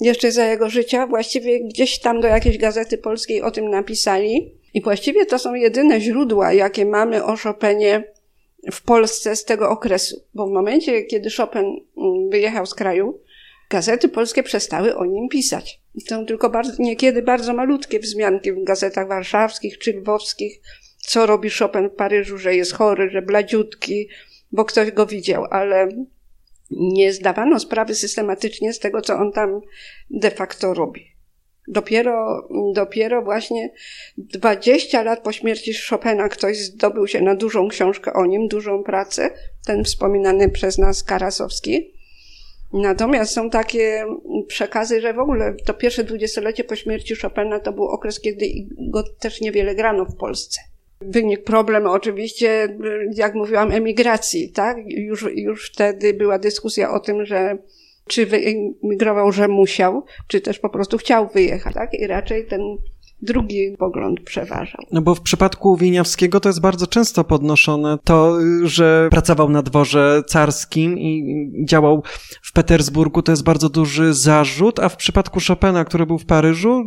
jeszcze 0.01 0.31
za 0.31 0.45
jego 0.45 0.69
życia, 0.69 1.07
właściwie 1.07 1.63
gdzieś 1.63 1.99
tam 1.99 2.21
do 2.21 2.27
jakiejś 2.27 2.57
gazety 2.57 2.97
polskiej 2.97 3.41
o 3.41 3.51
tym 3.51 3.69
napisali. 3.69 4.59
I 4.73 4.81
właściwie 4.81 5.25
to 5.25 5.39
są 5.39 5.53
jedyne 5.53 6.01
źródła, 6.01 6.53
jakie 6.53 6.85
mamy 6.85 7.23
o 7.23 7.37
Chopinie 7.37 8.03
w 8.71 8.81
Polsce 8.81 9.35
z 9.35 9.45
tego 9.45 9.69
okresu, 9.69 10.23
bo 10.33 10.47
w 10.47 10.51
momencie, 10.51 11.03
kiedy 11.03 11.29
Chopin 11.29 11.85
mm, 11.97 12.29
wyjechał 12.29 12.65
z 12.65 12.75
kraju, 12.75 13.19
gazety 13.69 14.09
polskie 14.09 14.43
przestały 14.43 14.95
o 14.95 15.05
nim 15.05 15.29
pisać. 15.29 15.81
Są 16.07 16.25
tylko 16.25 16.49
bardzo, 16.49 16.73
niekiedy 16.79 17.21
bardzo 17.21 17.53
malutkie 17.53 17.99
wzmianki 17.99 18.53
w 18.53 18.63
gazetach 18.63 19.07
warszawskich 19.07 19.77
czy 19.77 19.93
lwowskich, 19.93 20.61
co 20.97 21.25
robi 21.25 21.49
Chopin 21.49 21.89
w 21.89 21.95
Paryżu, 21.95 22.37
że 22.37 22.55
jest 22.55 22.73
chory, 22.73 23.09
że 23.09 23.21
bladziutki, 23.21 24.09
bo 24.51 24.65
ktoś 24.65 24.91
go 24.91 25.05
widział, 25.05 25.45
ale 25.49 25.89
nie 26.71 27.13
zdawano 27.13 27.59
sprawy 27.59 27.95
systematycznie 27.95 28.73
z 28.73 28.79
tego, 28.79 29.01
co 29.01 29.15
on 29.15 29.31
tam 29.31 29.61
de 30.09 30.31
facto 30.31 30.73
robi. 30.73 31.18
Dopiero, 31.71 32.47
dopiero 32.73 33.21
właśnie 33.21 33.69
20 34.17 35.03
lat 35.03 35.19
po 35.19 35.31
śmierci 35.31 35.73
Chopina 35.89 36.29
ktoś 36.29 36.57
zdobył 36.57 37.07
się 37.07 37.21
na 37.21 37.35
dużą 37.35 37.67
książkę 37.67 38.13
o 38.13 38.25
nim, 38.25 38.47
dużą 38.47 38.83
pracę, 38.83 39.29
ten 39.65 39.83
wspominany 39.83 40.49
przez 40.49 40.77
nas 40.77 41.03
Karasowski. 41.03 41.93
Natomiast 42.73 43.33
są 43.33 43.49
takie 43.49 44.05
przekazy, 44.47 45.01
że 45.01 45.13
w 45.13 45.19
ogóle 45.19 45.55
to 45.65 45.73
pierwsze 45.73 46.03
dwudziestolecie 46.03 46.63
po 46.63 46.75
śmierci 46.75 47.15
Chopina 47.15 47.59
to 47.59 47.73
był 47.73 47.85
okres, 47.85 48.19
kiedy 48.19 48.45
go 48.91 49.03
też 49.03 49.41
niewiele 49.41 49.75
grano 49.75 50.05
w 50.05 50.15
Polsce. 50.15 50.61
Wynik 51.01 51.43
problem 51.43 51.87
oczywiście, 51.87 52.77
jak 53.15 53.35
mówiłam, 53.35 53.71
emigracji, 53.71 54.51
tak? 54.51 54.77
Już, 54.87 55.25
już 55.35 55.71
wtedy 55.71 56.13
była 56.13 56.39
dyskusja 56.39 56.91
o 56.91 56.99
tym, 56.99 57.25
że 57.25 57.57
czy 58.09 58.25
wyemigrował, 58.25 59.31
że 59.31 59.47
musiał, 59.47 60.05
czy 60.27 60.41
też 60.41 60.59
po 60.59 60.69
prostu 60.69 60.97
chciał 60.97 61.27
wyjechać, 61.27 61.73
tak? 61.73 61.93
I 61.93 62.07
raczej 62.07 62.45
ten 62.45 62.61
drugi 63.21 63.75
pogląd 63.79 64.21
przeważał. 64.21 64.81
No 64.91 65.01
bo 65.01 65.15
w 65.15 65.21
przypadku 65.21 65.77
Wieniawskiego 65.77 66.39
to 66.39 66.49
jest 66.49 66.61
bardzo 66.61 66.87
często 66.87 67.23
podnoszone 67.23 67.97
to, 68.03 68.37
że 68.63 69.07
pracował 69.11 69.49
na 69.49 69.61
dworze 69.61 70.21
carskim 70.27 70.99
i 70.99 71.23
działał 71.65 72.03
w 72.43 72.53
Petersburgu, 72.53 73.21
to 73.21 73.31
jest 73.31 73.43
bardzo 73.43 73.69
duży 73.69 74.13
zarzut, 74.13 74.79
a 74.79 74.89
w 74.89 74.97
przypadku 74.97 75.39
Chopina, 75.47 75.85
który 75.85 76.05
był 76.05 76.17
w 76.17 76.25
Paryżu, 76.25 76.85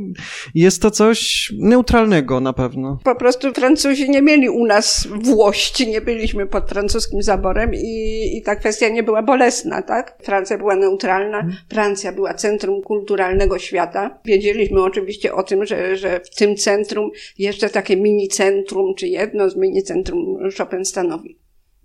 jest 0.54 0.82
to 0.82 0.90
coś 0.90 1.52
neutralnego 1.58 2.40
na 2.40 2.52
pewno. 2.52 2.98
Po 3.04 3.16
prostu 3.16 3.52
Francuzi 3.52 4.10
nie 4.10 4.22
mieli 4.22 4.48
u 4.48 4.66
nas 4.66 5.08
włości, 5.22 5.88
nie 5.88 6.00
byliśmy 6.00 6.46
pod 6.46 6.68
francuskim 6.68 7.22
zaborem 7.22 7.70
i, 7.74 8.36
i 8.36 8.42
ta 8.42 8.56
kwestia 8.56 8.88
nie 8.88 9.02
była 9.02 9.22
bolesna, 9.22 9.82
tak? 9.82 10.18
Francja 10.22 10.58
była 10.58 10.76
neutralna, 10.76 11.48
Francja 11.68 12.12
była 12.12 12.34
centrum 12.34 12.82
kulturalnego 12.82 13.58
świata. 13.58 14.18
Wiedzieliśmy 14.24 14.82
oczywiście 14.82 15.34
o 15.34 15.42
tym, 15.42 15.66
że, 15.66 15.96
że 15.96 16.20
w 16.24 16.34
tym 16.34 16.56
centrum 16.56 17.10
jeszcze 17.38 17.68
takie 17.68 17.96
mini 17.96 18.28
centrum, 18.28 18.94
czy 18.94 19.08
jedno 19.08 19.50
z 19.50 19.56
mini 19.56 19.82
centrum 19.82 20.38
Chopin 20.58 20.84
stanowi. 20.84 21.38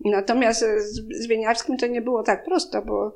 Natomiast 0.06 0.60
z, 0.60 1.24
z 1.24 1.28
Wieniawskim 1.28 1.78
to 1.78 1.88
nie 1.88 2.02
było 2.02 2.24
tak 2.24 2.46
prosto, 2.46 2.82
bo 2.82 3.14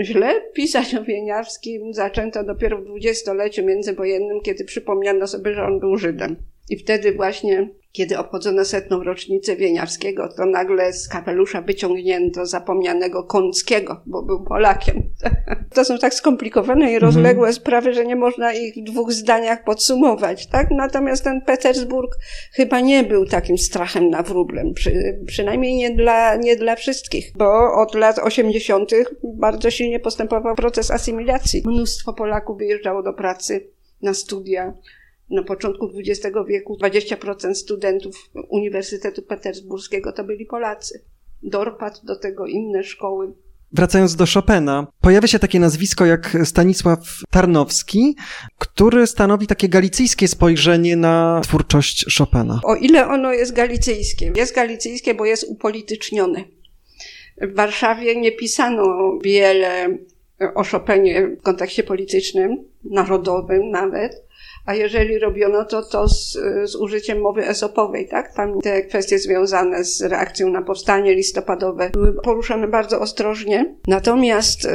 źle 0.00 0.40
pisać 0.54 0.94
o 0.94 1.04
Wieniawskim 1.04 1.94
zaczęto 1.94 2.44
dopiero 2.44 2.78
w 2.78 2.84
dwudziestoleciu 2.84 3.64
międzywojennym, 3.64 4.40
kiedy 4.40 4.64
przypomniano 4.64 5.26
sobie, 5.26 5.54
że 5.54 5.64
on 5.64 5.80
był 5.80 5.96
Żydem. 5.96 6.36
I 6.68 6.76
wtedy 6.76 7.12
właśnie 7.12 7.68
kiedy 7.92 8.18
obchodzono 8.18 8.64
setną 8.64 9.04
rocznicę 9.04 9.56
Wieniawskiego, 9.56 10.28
to 10.36 10.46
nagle 10.46 10.92
z 10.92 11.08
kapelusza 11.08 11.62
wyciągnięto 11.62 12.46
zapomnianego 12.46 13.24
Kąckiego, 13.24 14.02
bo 14.06 14.22
był 14.22 14.44
Polakiem. 14.44 15.02
To 15.74 15.84
są 15.84 15.98
tak 15.98 16.14
skomplikowane 16.14 16.92
i 16.92 16.98
rozległe 16.98 17.48
mhm. 17.48 17.52
sprawy, 17.52 17.94
że 17.94 18.06
nie 18.06 18.16
można 18.16 18.52
ich 18.52 18.74
w 18.74 18.84
dwóch 18.84 19.12
zdaniach 19.12 19.64
podsumować, 19.64 20.46
tak? 20.46 20.70
Natomiast 20.70 21.24
ten 21.24 21.40
Petersburg 21.40 22.16
chyba 22.52 22.80
nie 22.80 23.04
był 23.04 23.26
takim 23.26 23.58
strachem 23.58 24.10
na 24.10 24.22
wróblem, 24.22 24.74
przy, 24.74 25.20
przynajmniej 25.26 25.74
nie 25.74 25.90
dla, 25.90 26.36
nie 26.36 26.56
dla 26.56 26.76
wszystkich, 26.76 27.32
bo 27.36 27.74
od 27.82 27.94
lat 27.94 28.18
80. 28.18 28.90
bardzo 29.22 29.70
silnie 29.70 30.00
postępował 30.00 30.54
proces 30.54 30.90
asymilacji. 30.90 31.62
Mnóstwo 31.66 32.12
Polaków 32.12 32.58
wyjeżdżało 32.58 33.02
do 33.02 33.12
pracy 33.12 33.70
na 34.02 34.14
studia 34.14 34.74
na 35.30 35.42
początku 35.42 35.90
XX 35.98 36.36
wieku 36.48 36.76
20% 36.82 37.54
studentów 37.54 38.30
Uniwersytetu 38.48 39.22
Petersburskiego 39.22 40.12
to 40.12 40.24
byli 40.24 40.46
Polacy. 40.46 41.04
Dorpat 41.42 42.00
do 42.04 42.16
tego 42.16 42.46
inne 42.46 42.84
szkoły. 42.84 43.32
Wracając 43.72 44.16
do 44.16 44.24
Chopina, 44.34 44.86
pojawia 45.00 45.28
się 45.28 45.38
takie 45.38 45.60
nazwisko 45.60 46.06
jak 46.06 46.36
Stanisław 46.44 46.98
Tarnowski, 47.30 48.16
który 48.58 49.06
stanowi 49.06 49.46
takie 49.46 49.68
galicyjskie 49.68 50.28
spojrzenie 50.28 50.96
na 50.96 51.40
twórczość 51.44 52.18
Chopina. 52.18 52.60
O 52.64 52.74
ile 52.74 53.08
ono 53.08 53.32
jest 53.32 53.52
galicyjskie? 53.52 54.32
Jest 54.36 54.54
galicyjskie, 54.54 55.14
bo 55.14 55.24
jest 55.24 55.44
upolitycznione. 55.48 56.44
W 57.40 57.54
Warszawie 57.54 58.16
nie 58.16 58.32
pisano 58.32 59.18
wiele 59.24 59.98
o 60.54 60.64
Chopinie 60.64 61.28
w 61.28 61.42
kontekście 61.42 61.82
politycznym, 61.82 62.64
narodowym 62.84 63.70
nawet 63.70 64.24
a 64.66 64.74
jeżeli 64.74 65.18
robiono 65.18 65.64
to, 65.64 65.82
to 65.82 66.08
z, 66.08 66.38
z 66.64 66.76
użyciem 66.76 67.20
mowy 67.20 67.48
esopowej, 67.48 68.08
tak? 68.08 68.34
Tam 68.34 68.60
te 68.60 68.82
kwestie 68.82 69.18
związane 69.18 69.84
z 69.84 70.02
reakcją 70.02 70.50
na 70.50 70.62
powstanie 70.62 71.14
listopadowe 71.14 71.90
były 71.90 72.12
poruszane 72.12 72.68
bardzo 72.68 73.00
ostrożnie. 73.00 73.74
Natomiast 73.86 74.64
y, 74.64 74.68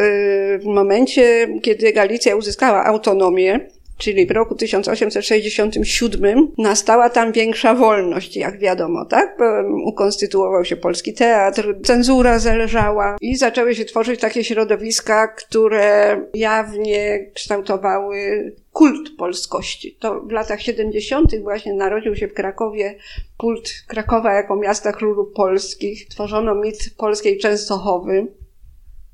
w 0.59 0.65
momencie, 0.65 1.47
kiedy 1.61 1.93
Galicja 1.93 2.35
uzyskała 2.35 2.85
autonomię, 2.85 3.67
czyli 3.97 4.25
w 4.25 4.31
roku 4.31 4.55
1867 4.55 6.51
nastała 6.57 7.09
tam 7.09 7.31
większa 7.31 7.75
wolność, 7.75 8.37
jak 8.37 8.59
wiadomo, 8.59 9.05
tak? 9.05 9.37
Ukonstytuował 9.85 10.65
się 10.65 10.75
polski 10.75 11.13
teatr, 11.13 11.75
cenzura 11.83 12.39
zależała 12.39 13.17
i 13.21 13.35
zaczęły 13.35 13.75
się 13.75 13.85
tworzyć 13.85 14.19
takie 14.19 14.43
środowiska, 14.43 15.27
które 15.27 16.21
jawnie 16.33 17.31
kształtowały 17.33 18.51
kult 18.71 19.09
polskości. 19.17 19.97
To 19.99 20.21
w 20.21 20.31
latach 20.31 20.61
70. 20.61 21.41
właśnie 21.41 21.73
narodził 21.73 22.15
się 22.15 22.27
w 22.27 22.33
Krakowie 22.33 22.95
kult 23.37 23.69
Krakowa 23.87 24.33
jako 24.33 24.55
miasta 24.55 24.93
królów 24.93 25.33
polskich. 25.35 26.07
Tworzono 26.07 26.55
mit 26.55 26.93
polskiej 26.97 27.37
Częstochowy. 27.37 28.27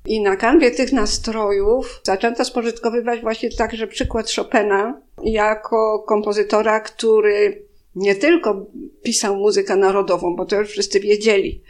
I 0.05 0.21
na 0.21 0.35
kanwie 0.35 0.71
tych 0.71 0.91
nastrojów 0.93 2.01
zaczęto 2.03 2.45
spożytkowywać 2.45 3.21
właśnie 3.21 3.49
także 3.51 3.87
przykład 3.87 4.31
Chopina 4.31 5.01
jako 5.23 6.03
kompozytora, 6.07 6.79
który 6.79 7.65
nie 7.95 8.15
tylko 8.15 8.65
pisał 9.03 9.35
muzykę 9.35 9.75
narodową, 9.75 10.35
bo 10.35 10.45
to 10.45 10.55
już 10.55 10.69
wszyscy 10.69 10.99
wiedzieli, 10.99 11.61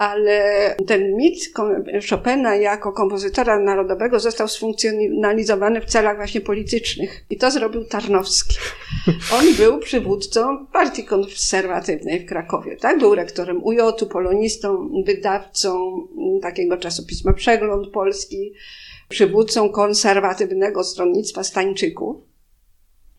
ale 0.00 0.76
ten 0.86 1.16
mit 1.16 1.52
Chopina 2.10 2.56
jako 2.56 2.92
kompozytora 2.92 3.58
narodowego 3.58 4.20
został 4.20 4.48
sfunkcjonalizowany 4.48 5.80
w 5.80 5.84
celach 5.84 6.16
właśnie 6.16 6.40
politycznych. 6.40 7.24
I 7.30 7.36
to 7.36 7.50
zrobił 7.50 7.84
Tarnowski. 7.84 8.56
On 9.38 9.54
był 9.56 9.78
przywódcą 9.78 10.66
partii 10.66 11.04
konserwatywnej 11.04 12.20
w 12.20 12.26
Krakowie, 12.26 12.76
tak? 12.76 12.98
Był 12.98 13.14
rektorem 13.14 13.64
UJ-u, 13.64 14.06
polonistą, 14.06 14.90
wydawcą 15.06 15.92
takiego 16.42 16.76
czasopisma 16.76 17.32
Przegląd 17.32 17.88
Polski, 17.88 18.52
przywódcą 19.08 19.68
konserwatywnego 19.68 20.84
stronnictwa 20.84 21.44
Stańczyków, 21.44 22.16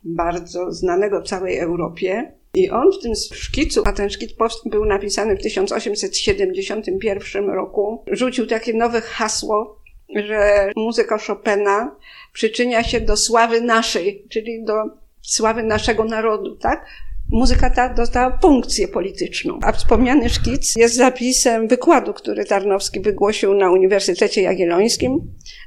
bardzo 0.03 0.71
znanego 0.71 1.21
w 1.21 1.27
całej 1.27 1.57
Europie. 1.57 2.40
I 2.53 2.70
on 2.70 2.91
w 2.91 3.01
tym 3.01 3.13
szkicu, 3.34 3.81
a 3.86 3.93
ten 3.93 4.10
szkic 4.10 4.31
był 4.65 4.86
napisany 4.86 5.36
w 5.36 5.41
1871 5.41 7.50
roku, 7.50 8.03
rzucił 8.12 8.48
takie 8.48 8.74
nowe 8.74 9.01
hasło, 9.01 9.81
że 10.15 10.72
muzyka 10.75 11.17
Chopina 11.17 11.96
przyczynia 12.34 12.84
się 12.84 13.01
do 13.01 13.17
sławy 13.17 13.62
naszej, 13.62 14.25
czyli 14.29 14.63
do 14.63 14.74
sławy 15.22 15.63
naszego 15.63 16.03
narodu, 16.03 16.55
tak? 16.55 16.86
Muzyka 17.29 17.70
ta 17.70 17.93
dostała 17.93 18.39
funkcję 18.41 18.88
polityczną. 18.88 19.60
A 19.63 19.72
wspomniany 19.72 20.29
szkic 20.29 20.75
jest 20.75 20.96
zapisem 20.96 21.67
wykładu, 21.67 22.13
który 22.13 22.46
Tarnowski 22.46 23.00
wygłosił 23.00 23.53
na 23.53 23.72
Uniwersytecie 23.72 24.41
Jagiellońskim, 24.41 25.20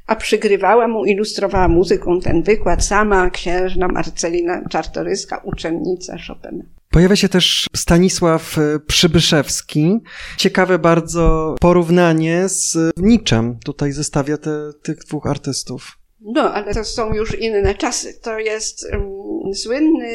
a 0.06 0.16
przygrywała 0.16 0.88
mu, 0.88 1.04
ilustrowała 1.04 1.68
muzyką 1.68 2.20
ten 2.20 2.42
wykład 2.42 2.84
sama 2.84 3.30
księżna 3.30 3.88
Marcelina 3.88 4.68
Czartoryska, 4.68 5.40
uczennica 5.44 6.16
Chopina. 6.28 6.64
Pojawia 6.90 7.16
się 7.16 7.28
też 7.28 7.66
Stanisław 7.76 8.58
e, 8.58 8.80
Przybyszewski. 8.86 10.00
Ciekawe 10.36 10.78
bardzo 10.78 11.54
porównanie 11.60 12.48
z 12.48 12.76
Niczem. 12.96 13.58
Tutaj 13.64 13.92
zestawia 13.92 14.36
te, 14.36 14.72
tych 14.82 14.98
dwóch 14.98 15.26
artystów. 15.26 15.98
No, 16.20 16.54
ale 16.54 16.74
to 16.74 16.84
są 16.84 17.14
już 17.14 17.38
inne 17.38 17.74
czasy. 17.74 18.20
To 18.22 18.38
jest 18.38 18.86
um, 18.92 19.54
słynny 19.54 20.12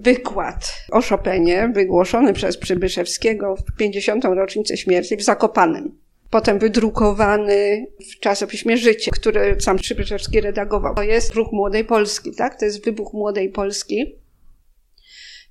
wykład 0.00 0.74
o 0.90 1.02
Chopinie, 1.02 1.72
wygłoszony 1.74 2.32
przez 2.32 2.56
Przybyszewskiego 2.56 3.56
w 3.56 3.76
50. 3.76 4.24
rocznicę 4.24 4.76
śmierci 4.76 5.16
w 5.16 5.22
Zakopanem. 5.22 6.01
Potem 6.32 6.58
wydrukowany 6.58 7.86
w 8.12 8.20
czasopiśmie 8.20 8.76
Życie, 8.76 9.10
które 9.10 9.60
sam 9.60 9.76
Przybyszewski 9.76 10.40
redagował. 10.40 10.94
To 10.94 11.02
jest 11.02 11.34
ruch 11.34 11.52
Młodej 11.52 11.84
Polski, 11.84 12.34
tak? 12.36 12.58
To 12.58 12.64
jest 12.64 12.84
wybuch 12.84 13.12
Młodej 13.12 13.48
Polski. 13.48 14.18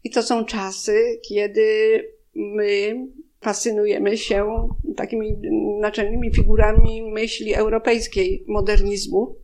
I 0.03 0.09
to 0.09 0.23
są 0.23 0.45
czasy, 0.45 1.19
kiedy 1.29 1.63
my 2.35 2.95
fascynujemy 3.41 4.17
się 4.17 4.69
takimi 4.97 5.38
naczelnymi 5.79 6.31
figurami 6.31 7.11
myśli 7.11 7.53
europejskiej 7.53 8.43
modernizmu. 8.47 9.35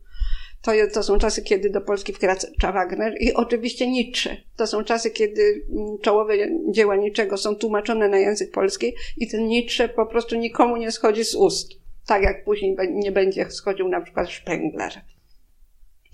To, 0.62 0.72
to 0.92 1.02
są 1.02 1.18
czasy, 1.18 1.42
kiedy 1.42 1.70
do 1.70 1.80
Polski 1.80 2.12
wkracza 2.12 2.72
Wagner 2.72 3.14
i 3.20 3.34
oczywiście 3.34 3.90
Nietzsche. 3.90 4.36
To 4.56 4.66
są 4.66 4.84
czasy, 4.84 5.10
kiedy 5.10 5.66
czołowe 6.02 6.34
dzieła 6.70 6.96
Niczego 6.96 7.36
są 7.36 7.56
tłumaczone 7.56 8.08
na 8.08 8.18
język 8.18 8.50
polski 8.50 8.94
i 9.16 9.28
ten 9.28 9.46
Nietzsche 9.46 9.88
po 9.88 10.06
prostu 10.06 10.36
nikomu 10.36 10.76
nie 10.76 10.92
schodzi 10.92 11.24
z 11.24 11.34
ust. 11.34 11.72
Tak 12.06 12.22
jak 12.22 12.44
później 12.44 12.76
nie 12.90 13.12
będzie 13.12 13.50
schodził 13.50 13.88
na 13.88 14.00
przykład 14.00 14.28
Spengler. 14.30 14.92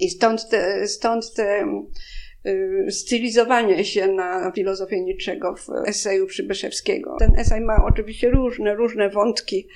I 0.00 0.10
stąd 0.10 0.48
te, 0.48 0.88
stąd 0.88 1.34
te 1.34 1.66
Y, 2.46 2.90
stylizowanie 2.90 3.84
się 3.84 4.06
na 4.06 4.52
filozofię 4.52 5.00
niczego 5.00 5.56
w 5.56 5.68
eseju 5.86 6.26
Przybyszewskiego. 6.26 7.16
Ten 7.18 7.38
esej 7.38 7.60
ma 7.60 7.84
oczywiście 7.84 8.30
różne, 8.30 8.74
różne 8.74 9.10
wątki 9.10 9.68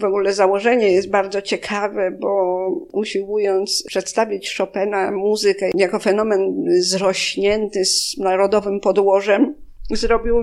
W 0.00 0.04
ogóle 0.04 0.32
założenie 0.32 0.92
jest 0.92 1.10
bardzo 1.10 1.42
ciekawe, 1.42 2.10
bo 2.10 2.52
usiłując 2.92 3.84
przedstawić 3.86 4.56
Chopina 4.56 5.10
muzykę 5.10 5.70
jako 5.74 5.98
fenomen 5.98 6.64
zrośnięty 6.80 7.84
z 7.84 8.18
narodowym 8.18 8.80
podłożem, 8.80 9.54
zrobił 9.90 10.36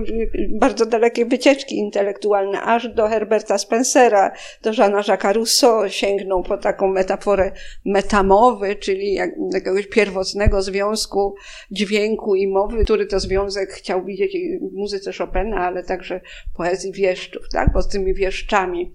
bardzo 0.50 0.86
dalekie 0.86 1.26
wycieczki 1.26 1.76
intelektualne, 1.76 2.62
aż 2.62 2.88
do 2.88 3.08
Herberta 3.08 3.58
Spencera, 3.58 4.32
do 4.62 4.72
Jeana 4.78 5.00
Jacques'a 5.00 5.32
Rousseau, 5.32 5.88
sięgnął 5.88 6.42
po 6.42 6.58
taką 6.58 6.88
metaforę 6.88 7.52
metamowy, 7.84 8.76
czyli 8.76 9.12
jak, 9.12 9.30
jakiegoś 9.52 9.86
pierwotnego 9.86 10.62
związku 10.62 11.34
dźwięku 11.70 12.34
i 12.34 12.46
mowy, 12.46 12.84
który 12.84 13.06
to 13.06 13.20
związek 13.20 13.70
chciał 13.70 14.04
widzieć 14.04 14.36
w 14.72 14.76
muzyce 14.76 15.12
Chopina, 15.12 15.56
ale 15.56 15.84
także 15.84 16.20
poezji 16.56 16.92
wieszczów, 16.92 17.42
tak? 17.52 17.72
bo 17.72 17.82
z 17.82 17.88
tymi 17.88 18.14
wieszczami 18.14 18.94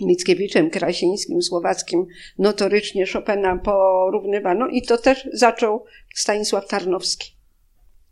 Mickiewiczem, 0.00 0.70
Krasińskim, 0.70 1.42
Słowackim 1.42 2.06
notorycznie 2.38 3.06
Chopina 3.06 3.58
porównywano 3.58 4.68
i 4.68 4.82
to 4.82 4.98
też 4.98 5.28
zaczął 5.32 5.84
Stanisław 6.14 6.68
Tarnowski 6.68 7.34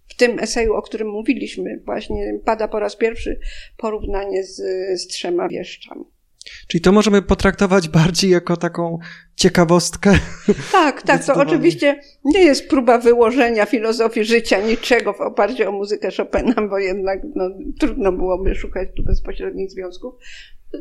w 0.08 0.16
tym 0.16 0.38
eseju, 0.38 0.74
o 0.74 0.82
którym 0.82 1.08
mówiliśmy, 1.08 1.80
właśnie 1.84 2.38
pada 2.44 2.68
po 2.68 2.78
raz 2.78 2.96
pierwszy 2.96 3.40
porównanie 3.76 4.44
z, 4.44 4.56
z 5.00 5.06
trzema 5.06 5.48
wieszczami. 5.48 6.04
Czyli 6.68 6.80
to 6.80 6.92
możemy 6.92 7.22
potraktować 7.22 7.88
bardziej 7.88 8.30
jako 8.30 8.56
taką 8.56 8.98
ciekawostkę. 9.36 10.12
Tak, 10.72 11.02
tak. 11.02 11.24
To 11.24 11.34
oczywiście 11.34 12.00
nie 12.24 12.40
jest 12.40 12.68
próba 12.68 12.98
wyłożenia 12.98 13.66
filozofii 13.66 14.24
życia 14.24 14.60
niczego 14.60 15.12
w 15.12 15.20
oparciu 15.20 15.68
o 15.68 15.72
muzykę 15.72 16.08
Chopina, 16.16 16.54
bo 16.70 16.78
jednak 16.78 17.20
no, 17.34 17.44
trudno 17.80 18.12
byłoby 18.12 18.54
szukać 18.54 18.88
tu 18.96 19.02
bezpośrednich 19.02 19.70
związków. 19.70 20.14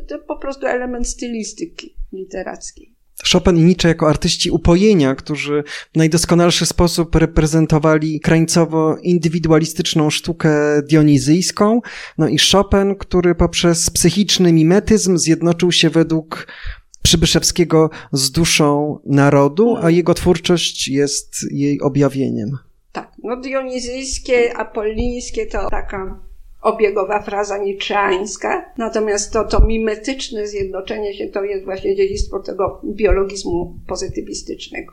To 0.08 0.18
po 0.18 0.36
prostu 0.36 0.66
element 0.66 1.08
stylistyki 1.08 1.96
literackiej. 2.12 2.94
Chopin 3.32 3.56
i 3.56 3.62
Nietzsche 3.62 3.88
jako 3.88 4.08
artyści 4.08 4.50
upojenia, 4.50 5.14
którzy 5.14 5.64
w 5.94 5.96
najdoskonalszy 5.96 6.66
sposób 6.66 7.14
reprezentowali 7.14 8.20
krańcowo-indywidualistyczną 8.20 10.10
sztukę 10.10 10.82
dionizyjską, 10.82 11.80
no 12.18 12.28
i 12.28 12.38
Chopin, 12.52 12.94
który 12.94 13.34
poprzez 13.34 13.90
psychiczny 13.90 14.52
mimetyzm 14.52 15.18
zjednoczył 15.18 15.72
się 15.72 15.90
według 15.90 16.46
Przybyszewskiego 17.02 17.90
z 18.12 18.30
duszą 18.30 18.98
narodu, 19.06 19.76
a 19.82 19.90
jego 19.90 20.14
twórczość 20.14 20.88
jest 20.88 21.36
jej 21.50 21.80
objawieniem. 21.80 22.58
Tak, 22.92 23.12
no 23.22 23.40
dionizyjskie, 23.40 24.56
apolińskie 24.56 25.46
to 25.46 25.70
taka 25.70 26.31
obiegowa 26.62 27.22
fraza 27.22 27.58
niczeańska, 27.58 28.72
natomiast 28.78 29.32
to, 29.32 29.44
to 29.44 29.66
mimetyczne 29.66 30.46
zjednoczenie 30.46 31.14
się 31.14 31.26
to 31.26 31.44
jest 31.44 31.64
właśnie 31.64 31.96
dziedzictwo 31.96 32.40
tego 32.40 32.80
biologizmu 32.84 33.74
pozytywistycznego. 33.86 34.92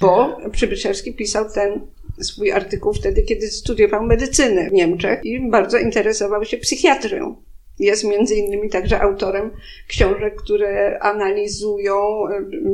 Bo 0.00 0.38
Przybyszewski 0.52 1.14
pisał 1.14 1.44
ten 1.54 1.80
swój 2.20 2.52
artykuł 2.52 2.92
wtedy, 2.92 3.22
kiedy 3.22 3.48
studiował 3.48 4.02
medycynę 4.02 4.70
w 4.70 4.72
Niemczech 4.72 5.24
i 5.24 5.50
bardzo 5.50 5.78
interesował 5.78 6.44
się 6.44 6.56
psychiatrią. 6.56 7.36
Jest 7.78 8.04
między 8.04 8.34
innymi 8.34 8.70
także 8.70 9.00
autorem 9.00 9.50
książek, 9.88 10.36
które 10.36 10.98
analizują 11.00 12.24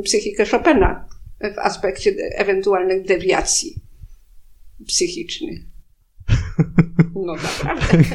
psychikę 0.03 0.45
Chopina 0.45 1.07
w 1.55 1.59
aspekcie 1.59 2.11
ewentualnych 2.35 3.05
dewiacji 3.05 3.75
psychicznych. 4.87 5.59
No 7.15 7.35
naprawdę. 7.35 7.97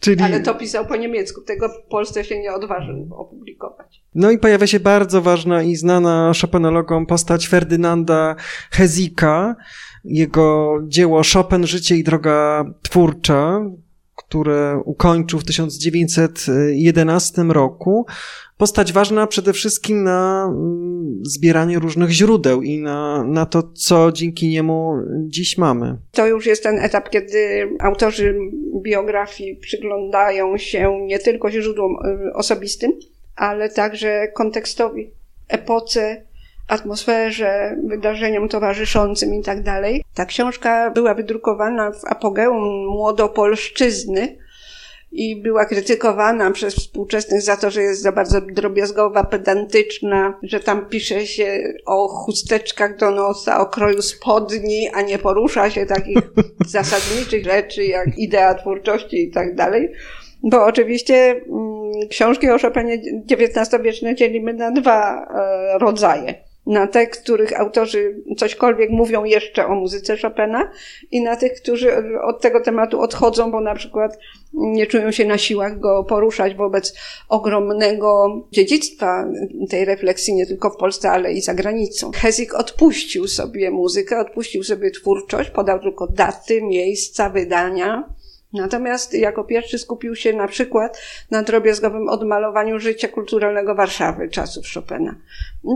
Czyli... 0.00 0.22
Ale 0.22 0.40
to 0.40 0.54
pisał 0.54 0.86
po 0.86 0.96
niemiecku, 0.96 1.40
tego 1.40 1.68
w 1.68 1.88
Polsce 1.88 2.24
się 2.24 2.40
nie 2.40 2.52
odważył 2.52 3.08
opublikować. 3.10 4.02
No 4.14 4.30
i 4.30 4.38
pojawia 4.38 4.66
się 4.66 4.80
bardzo 4.80 5.22
ważna 5.22 5.62
i 5.62 5.76
znana 5.76 6.32
Chopinologom 6.40 7.06
postać 7.06 7.48
Ferdynanda 7.48 8.36
Hezika, 8.70 9.56
jego 10.04 10.78
dzieło 10.86 11.22
Chopin, 11.32 11.66
Życie 11.66 11.96
i 11.96 12.04
droga 12.04 12.64
twórcza, 12.82 13.60
które 14.34 14.80
ukończył 14.84 15.38
w 15.38 15.44
1911 15.44 17.42
roku. 17.42 18.06
Postać 18.56 18.92
ważna 18.92 19.26
przede 19.26 19.52
wszystkim 19.52 20.04
na 20.04 20.46
mm, 20.48 21.20
zbieranie 21.22 21.78
różnych 21.78 22.10
źródeł 22.10 22.62
i 22.62 22.78
na, 22.78 23.24
na 23.24 23.46
to, 23.46 23.62
co 23.62 24.12
dzięki 24.12 24.48
niemu 24.48 24.94
dziś 25.26 25.58
mamy. 25.58 25.96
To 26.12 26.26
już 26.26 26.46
jest 26.46 26.62
ten 26.62 26.78
etap, 26.78 27.10
kiedy 27.10 27.68
autorzy 27.80 28.38
biografii 28.82 29.56
przyglądają 29.56 30.58
się 30.58 30.98
nie 31.06 31.18
tylko 31.18 31.50
źródłom 31.50 31.92
y, 31.92 32.32
osobistym, 32.32 32.92
ale 33.36 33.68
także 33.68 34.28
kontekstowi, 34.34 35.10
epoce, 35.48 36.22
atmosferze, 36.68 37.76
wydarzeniom 37.84 38.48
towarzyszącym 38.48 39.34
i 39.34 39.42
tak 39.42 39.62
dalej. 39.62 40.04
Ta 40.14 40.26
książka 40.26 40.90
była 40.90 41.14
wydrukowana 41.14 41.92
w 41.92 42.04
apogeum 42.04 42.86
młodopolszczyzny 42.86 44.36
i 45.14 45.42
była 45.42 45.64
krytykowana 45.64 46.50
przez 46.50 46.74
współczesnych 46.74 47.42
za 47.42 47.56
to, 47.56 47.70
że 47.70 47.82
jest 47.82 48.02
za 48.02 48.12
bardzo 48.12 48.40
drobiazgowa, 48.40 49.24
pedantyczna, 49.24 50.38
że 50.42 50.60
tam 50.60 50.86
pisze 50.86 51.26
się 51.26 51.62
o 51.86 52.08
chusteczkach 52.08 52.96
do 52.96 53.10
nosa, 53.10 53.60
o 53.60 53.66
kroju 53.66 54.02
spodni, 54.02 54.88
a 54.94 55.02
nie 55.02 55.18
porusza 55.18 55.70
się 55.70 55.86
takich 55.86 56.18
zasadniczych 56.66 57.44
rzeczy 57.44 57.84
jak 57.84 58.18
idea 58.18 58.54
twórczości 58.54 59.22
i 59.22 59.30
tak 59.30 59.54
dalej. 59.54 59.92
Bo 60.42 60.64
oczywiście 60.64 61.14
mm, 61.14 62.08
książki 62.10 62.50
o 62.50 62.58
Chopinie 62.58 63.02
XIX-wieczne 63.30 64.14
dzielimy 64.14 64.54
na 64.54 64.70
dwa 64.70 65.26
e, 65.74 65.78
rodzaje 65.78 66.34
na 66.66 66.86
te, 66.86 67.06
których 67.06 67.60
autorzy 67.60 68.22
cośkolwiek 68.36 68.90
mówią 68.90 69.24
jeszcze 69.24 69.66
o 69.66 69.74
muzyce 69.74 70.16
Chopina 70.16 70.70
i 71.10 71.22
na 71.22 71.36
tych, 71.36 71.52
którzy 71.52 71.90
od 72.22 72.40
tego 72.40 72.60
tematu 72.60 73.00
odchodzą, 73.00 73.50
bo 73.50 73.60
na 73.60 73.74
przykład 73.74 74.18
nie 74.52 74.86
czują 74.86 75.10
się 75.10 75.24
na 75.24 75.38
siłach 75.38 75.80
go 75.80 76.04
poruszać 76.04 76.54
wobec 76.54 76.94
ogromnego 77.28 78.40
dziedzictwa 78.52 79.28
tej 79.70 79.84
refleksji 79.84 80.34
nie 80.34 80.46
tylko 80.46 80.70
w 80.70 80.76
Polsce, 80.76 81.10
ale 81.10 81.32
i 81.32 81.40
za 81.40 81.54
granicą. 81.54 82.10
Hezik 82.10 82.54
odpuścił 82.54 83.28
sobie 83.28 83.70
muzykę, 83.70 84.18
odpuścił 84.18 84.62
sobie 84.62 84.90
twórczość, 84.90 85.50
podał 85.50 85.80
tylko 85.80 86.06
daty, 86.06 86.62
miejsca, 86.62 87.30
wydania 87.30 88.13
Natomiast 88.54 89.14
jako 89.14 89.44
pierwszy 89.44 89.78
skupił 89.78 90.14
się 90.14 90.32
na 90.32 90.48
przykład 90.48 91.02
na 91.30 91.42
drobiazgowym 91.42 92.08
odmalowaniu 92.08 92.78
życia 92.78 93.08
kulturalnego 93.08 93.74
Warszawy 93.74 94.28
czasów 94.28 94.64
Chopina. 94.74 95.14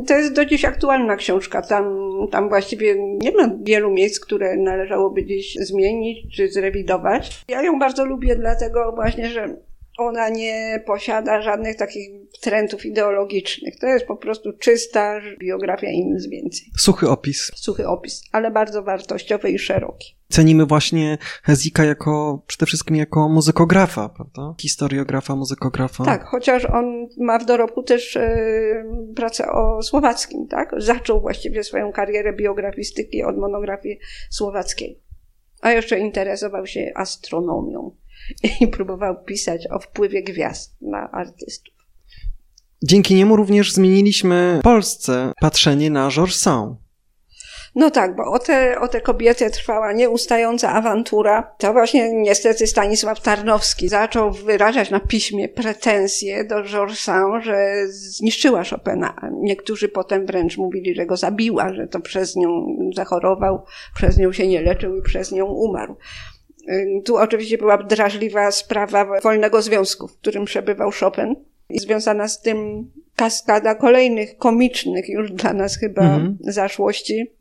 To 0.07 0.15
jest 0.15 0.33
do 0.33 0.45
dziś 0.45 0.65
aktualna 0.65 1.17
książka. 1.17 1.63
Tam, 1.63 1.99
tam 2.31 2.49
właściwie 2.49 2.95
nie 2.99 3.33
ma 3.33 3.51
wielu 3.63 3.91
miejsc, 3.91 4.21
które 4.21 4.57
należałoby 4.57 5.23
gdzieś 5.23 5.55
zmienić 5.55 6.37
czy 6.37 6.49
zrewidować. 6.49 7.45
Ja 7.49 7.63
ją 7.63 7.79
bardzo 7.79 8.05
lubię, 8.05 8.37
dlatego 8.37 8.93
właśnie, 8.93 9.29
że 9.29 9.57
ona 9.99 10.29
nie 10.29 10.83
posiada 10.87 11.43
żadnych 11.43 11.77
takich 11.77 12.11
trendów 12.41 12.87
ideologicznych. 12.87 13.79
To 13.81 13.87
jest 13.87 14.07
po 14.07 14.17
prostu 14.17 14.53
czysta 14.53 15.21
biografia 15.41 15.91
i 15.91 16.05
nic 16.05 16.27
więcej. 16.27 16.67
Suchy 16.79 17.09
opis. 17.09 17.51
Suchy 17.57 17.89
opis, 17.89 18.23
ale 18.33 18.51
bardzo 18.51 18.83
wartościowy 18.83 19.51
i 19.51 19.59
szeroki. 19.59 20.19
Cenimy 20.29 20.67
właśnie 20.67 21.19
Hezika 21.43 21.85
jako, 21.85 22.43
przede 22.47 22.67
wszystkim 22.67 22.97
jako 22.97 23.29
muzykografa, 23.29 24.09
prawda? 24.09 24.55
Historiografa, 24.61 25.37
muzykografa. 25.37 26.05
Tak, 26.05 26.25
chociaż 26.25 26.65
on 26.65 27.09
ma 27.19 27.39
w 27.39 27.45
dorobku 27.45 27.83
też 27.83 28.15
yy, 28.15 29.15
pracę 29.17 29.47
o 29.53 29.83
słowackim, 29.83 30.49
tak? 30.49 30.71
Zaczął 30.79 31.21
właściwie 31.21 31.65
swoją 31.65 31.93
karierę 31.93 32.33
biografistyki 32.33 33.23
od 33.23 33.39
monografii 33.39 33.99
słowackiej. 34.31 35.03
A 35.61 35.71
jeszcze 35.71 35.99
interesował 35.99 36.67
się 36.67 36.93
astronomią 36.95 37.97
i 38.61 38.69
próbował 38.69 39.25
pisać 39.25 39.67
o 39.71 39.79
wpływie 39.79 40.23
gwiazd 40.23 40.77
na 40.81 41.11
artystów. 41.11 41.75
Dzięki 42.83 43.15
niemu 43.15 43.37
również 43.37 43.73
zmieniliśmy 43.73 44.59
w 44.61 44.63
Polsce 44.63 45.33
patrzenie 45.41 45.91
na 45.91 46.11
Georges 46.11 46.41
Sand. 46.41 46.79
No 47.75 47.91
tak, 47.91 48.17
bo 48.17 48.25
o 48.33 48.39
te, 48.39 48.81
o 48.81 48.89
te 48.89 49.01
kobiety 49.01 49.51
trwała 49.51 49.93
nieustająca 49.93 50.73
awantura. 50.73 51.55
To 51.59 51.73
właśnie 51.73 52.13
niestety 52.13 52.67
Stanisław 52.67 53.21
Tarnowski 53.21 53.89
zaczął 53.89 54.33
wyrażać 54.33 54.91
na 54.91 55.01
piśmie 55.01 55.49
pretensje 55.49 56.45
do 56.45 56.63
Georges 56.63 57.01
Sand, 57.01 57.45
że 57.45 57.89
zniszczyła 57.89 58.65
Chopina. 58.65 59.31
Niektórzy 59.41 59.89
potem 59.89 60.27
wręcz 60.27 60.57
mówili, 60.59 60.95
że 60.95 61.07
go 61.07 61.17
zabiła, 61.17 61.75
że 61.75 61.87
to 61.87 62.01
przez 62.01 62.37
nią 62.37 62.77
zachorował, 62.97 63.65
przez 63.95 64.19
nią 64.19 64.33
się 64.33 64.47
nie 64.47 64.63
leczył 64.63 64.97
i 64.97 65.03
przez 65.03 65.33
nią 65.33 65.45
umarł. 65.45 65.97
Tu 67.05 67.17
oczywiście 67.17 67.59
była 67.59 67.79
drażliwa 67.79 68.51
sprawa 68.51 69.21
wolnego 69.21 69.63
związku, 69.63 70.09
w 70.09 70.17
którym 70.17 70.45
przebywał 70.45 70.91
Chopin 71.01 71.35
i 71.69 71.79
związana 71.79 72.29
z 72.29 72.41
tym 72.41 72.91
kaskada 73.17 73.75
kolejnych 73.75 74.37
komicznych 74.37 75.09
już 75.09 75.33
dla 75.33 75.53
nas 75.53 75.77
chyba 75.77 76.03
mhm. 76.03 76.39
zaszłości. 76.41 77.33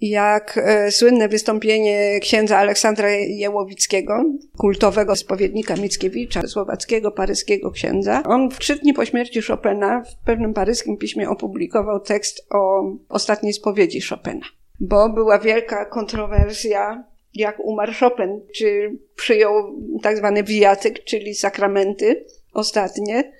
jak 0.00 0.60
e, 0.64 0.90
słynne 0.90 1.28
wystąpienie 1.28 2.20
księdza 2.20 2.58
Aleksandra 2.58 3.10
Jełowickiego, 3.10 4.24
kultowego 4.58 5.16
spowiednika 5.16 5.76
Mickiewicza, 5.76 6.42
słowackiego, 6.42 7.10
paryskiego 7.10 7.70
księdza. 7.70 8.22
On 8.26 8.50
w 8.50 8.58
trzy 8.58 8.76
dni 8.76 8.92
po 8.94 9.04
śmierci 9.04 9.42
Chopina 9.42 10.02
w 10.04 10.24
pewnym 10.24 10.54
paryskim 10.54 10.96
piśmie 10.96 11.30
opublikował 11.30 12.00
tekst 12.00 12.46
o 12.50 12.82
ostatniej 13.08 13.52
spowiedzi 13.52 14.00
Chopina, 14.00 14.46
bo 14.80 15.08
była 15.08 15.38
wielka 15.38 15.84
kontrowersja 15.84 17.04
jak 17.36 17.60
umarł 17.60 17.92
Chopin, 18.00 18.40
czy 18.54 18.98
przyjął 19.16 19.82
tak 20.02 20.16
zwany 20.16 20.42
wijatyk, 20.42 21.04
czyli 21.04 21.34
sakramenty 21.34 22.24
ostatnie, 22.52 23.32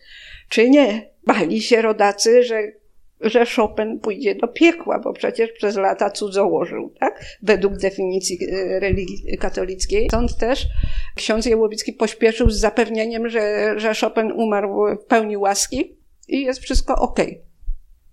czy 0.48 0.70
nie. 0.70 1.10
Bali 1.26 1.62
się 1.62 1.82
rodacy, 1.82 2.42
że 2.42 2.72
że 3.20 3.46
Chopin 3.46 4.00
pójdzie 4.00 4.34
do 4.34 4.48
piekła, 4.48 4.98
bo 4.98 5.12
przecież 5.12 5.52
przez 5.52 5.76
lata 5.76 6.10
cudzołożył, 6.10 6.94
tak? 7.00 7.24
Według 7.42 7.76
definicji 7.76 8.38
e, 8.50 8.80
religii 8.80 9.38
katolickiej. 9.38 10.08
Stąd 10.08 10.36
też 10.36 10.66
ksiądz 11.14 11.46
Jełowicki 11.46 11.92
pośpieszył 11.92 12.50
z 12.50 12.58
zapewnieniem, 12.58 13.28
że, 13.28 13.74
że 13.76 13.94
Chopin 13.94 14.32
umarł 14.32 14.96
w 14.96 15.04
pełni 15.04 15.36
łaski 15.36 15.96
i 16.28 16.42
jest 16.42 16.60
wszystko 16.60 16.96
ok. 16.96 17.20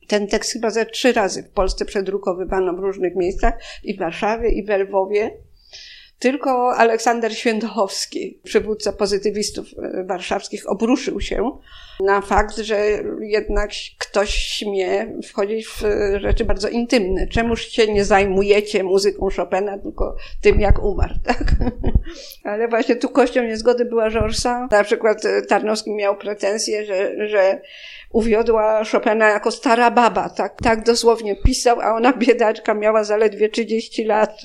Ten 0.08 0.28
tekst 0.28 0.54
chyba 0.54 0.69
ze 0.69 0.86
trzy 0.86 1.13
razy 1.13 1.43
w 1.43 1.50
Polsce 1.50 1.86
przedrukowywano 1.86 2.74
w 2.74 2.80
różnych 2.80 3.15
miejscach 3.15 3.54
i 3.84 3.96
w 3.96 4.00
Warszawie, 4.00 4.50
i 4.50 4.65
w 4.65 4.69
Lwowie. 4.69 5.32
Tylko 6.23 6.75
Aleksander 6.75 7.38
Świętochowski, 7.38 8.39
przywódca 8.43 8.93
pozytywistów 8.93 9.65
e, 9.77 10.03
warszawskich, 10.03 10.69
obruszył 10.69 11.21
się 11.21 11.51
na 11.99 12.21
fakt, 12.21 12.57
że 12.57 12.86
jednak 13.21 13.69
ktoś 13.97 14.29
śmie 14.29 15.19
wchodzić 15.23 15.67
w 15.67 15.81
rzeczy 16.17 16.45
bardzo 16.45 16.69
intymne. 16.69 17.27
Czemuż 17.27 17.67
się 17.67 17.93
nie 17.93 18.05
zajmujecie 18.05 18.83
muzyką 18.83 19.27
Chopina, 19.36 19.77
tylko 19.77 20.15
tym, 20.41 20.59
jak 20.59 20.83
umarł, 20.83 21.13
tak? 21.27 21.43
Ale 22.43 22.67
właśnie 22.67 22.95
tu 22.95 23.09
kością 23.09 23.43
niezgody 23.43 23.86
była 23.86 24.09
Georgesa. 24.09 24.67
Na 24.71 24.83
przykład 24.83 25.25
e, 25.25 25.41
Tarnowski 25.41 25.91
miał 25.91 26.17
pretensje, 26.17 26.86
że, 26.86 27.27
że 27.27 27.62
uwiodła 28.12 28.83
Chopina 28.91 29.29
jako 29.29 29.51
stara 29.51 29.91
baba, 29.91 30.29
tak, 30.29 30.57
tak 30.63 30.83
dosłownie 30.83 31.36
pisał, 31.36 31.81
a 31.81 31.95
ona 31.95 32.13
biedaczka 32.13 32.73
miała 32.73 33.03
zaledwie 33.03 33.49
30 33.49 34.03
lat. 34.03 34.41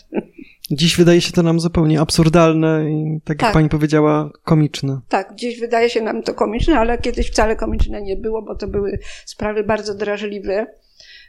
Dziś 0.71 0.97
wydaje 0.97 1.21
się 1.21 1.33
to 1.33 1.43
nam 1.43 1.61
zupełnie 1.61 2.01
absurdalne 2.01 2.91
i, 2.91 3.21
tak, 3.25 3.39
tak, 3.39 3.47
jak 3.47 3.53
pani 3.53 3.69
powiedziała, 3.69 4.31
komiczne. 4.45 5.01
Tak, 5.09 5.35
dziś 5.35 5.61
wydaje 5.61 5.91
się 5.91 6.01
nam 6.01 6.23
to 6.23 6.35
komiczne, 6.35 6.79
ale 6.79 6.99
kiedyś 6.99 7.31
wcale 7.31 7.57
komiczne 7.57 8.03
nie 8.03 8.17
było, 8.17 8.43
bo 8.43 8.55
to 8.55 8.69
były 8.69 8.99
sprawy 9.25 9.65
bardzo 9.65 9.95
drażliwe, 9.95 10.67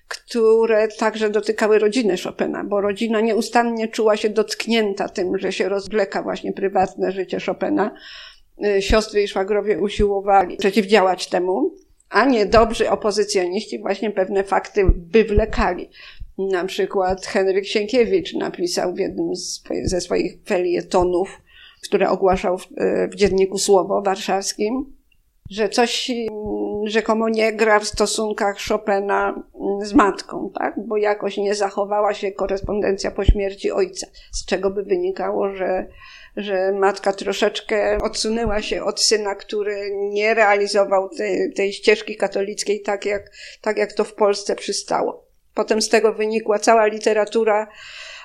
które 0.07 0.87
także 0.87 1.29
dotykały 1.29 1.79
rodziny 1.79 2.15
Chopina, 2.23 2.63
bo 2.63 2.81
rodzina 2.81 3.21
nieustannie 3.21 3.87
czuła 3.87 4.17
się 4.17 4.29
dotknięta 4.29 5.09
tym, 5.09 5.37
że 5.37 5.51
się 5.51 5.69
rozwleka 5.69 6.23
właśnie 6.23 6.53
prywatne 6.53 7.11
życie 7.11 7.37
Chopina. 7.45 7.91
Y, 8.65 8.81
siostry 8.81 9.23
i 9.23 9.27
szwagrowie 9.27 9.79
usiłowali 9.79 10.57
przeciwdziałać 10.57 11.27
temu, 11.27 11.75
a 12.09 12.25
nie 12.25 12.45
dobrzy 12.45 12.89
opozycjoniści 12.89 13.79
właśnie 13.79 14.11
pewne 14.11 14.43
fakty 14.43 14.85
wywlekali. 15.11 15.89
Na 16.39 16.65
przykład 16.65 17.25
Henryk 17.25 17.65
Sienkiewicz 17.65 18.33
napisał 18.33 18.93
w 18.93 18.99
jednym 18.99 19.31
ze 19.83 20.01
swoich 20.01 20.33
felietonów, 20.45 21.41
które 21.83 22.09
ogłaszał 22.09 22.57
w, 22.57 22.67
w 23.11 23.15
dzienniku 23.15 23.57
Słowo 23.57 24.01
warszawskim, 24.01 24.93
że 25.49 25.69
coś 25.69 26.11
rzekomo 26.83 27.29
nie 27.29 27.53
gra 27.53 27.79
w 27.79 27.87
stosunkach 27.87 28.57
Chopina 28.69 29.43
z 29.81 29.93
matką, 29.93 30.51
tak? 30.59 30.75
bo 30.87 30.97
jakoś 30.97 31.37
nie 31.37 31.55
zachowała 31.55 32.13
się 32.13 32.31
korespondencja 32.31 33.11
po 33.11 33.25
śmierci 33.25 33.71
ojca, 33.71 34.07
z 34.31 34.45
czego 34.45 34.69
by 34.69 34.83
wynikało, 34.83 35.55
że, 35.55 35.87
że 36.37 36.71
matka 36.71 37.13
troszeczkę 37.13 37.97
odsunęła 38.03 38.61
się 38.61 38.83
od 38.83 39.01
syna, 39.01 39.35
który 39.35 39.91
nie 39.95 40.33
realizował 40.33 41.09
tej, 41.09 41.53
tej 41.53 41.73
ścieżki 41.73 42.15
katolickiej 42.15 42.81
tak 42.81 43.05
jak, 43.05 43.31
tak, 43.61 43.77
jak 43.77 43.93
to 43.93 44.03
w 44.03 44.13
Polsce 44.13 44.55
przystało. 44.55 45.28
Potem 45.53 45.81
z 45.81 45.89
tego 45.89 46.13
wynikła 46.13 46.59
cała 46.59 46.85
literatura 46.85 47.67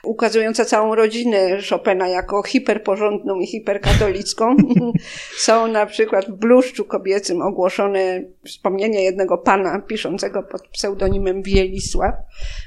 ukazująca 0.05 0.65
całą 0.65 0.95
rodzinę 0.95 1.59
Chopina 1.71 2.09
jako 2.09 2.43
hiperporządną 2.43 3.41
i 3.41 3.47
hiperkatolicką. 3.47 4.57
Są 5.39 5.67
na 5.67 5.87
przykład 5.87 6.27
w 6.27 6.33
bluszczu 6.33 6.85
kobiecym 6.85 7.43
ogłoszone 7.43 8.23
wspomnienia 8.45 9.01
jednego 9.01 9.39
pana 9.39 9.81
piszącego 9.81 10.43
pod 10.43 10.69
pseudonimem 10.69 11.43
Wielisław, 11.43 12.15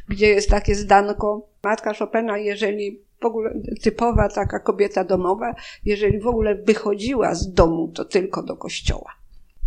gdzie 0.09 0.27
jest 0.27 0.49
takie 0.49 0.75
zdanko. 0.75 1.47
Matka 1.63 1.93
Chopina, 1.93 2.37
jeżeli 2.37 3.01
w 3.21 3.25
ogóle 3.25 3.53
typowa 3.83 4.29
taka 4.29 4.59
kobieta 4.59 5.03
domowa, 5.03 5.55
jeżeli 5.85 6.19
w 6.19 6.27
ogóle 6.27 6.55
wychodziła 6.55 7.35
z 7.35 7.53
domu, 7.53 7.87
to 7.87 8.05
tylko 8.05 8.43
do 8.43 8.57
kościoła. 8.57 9.11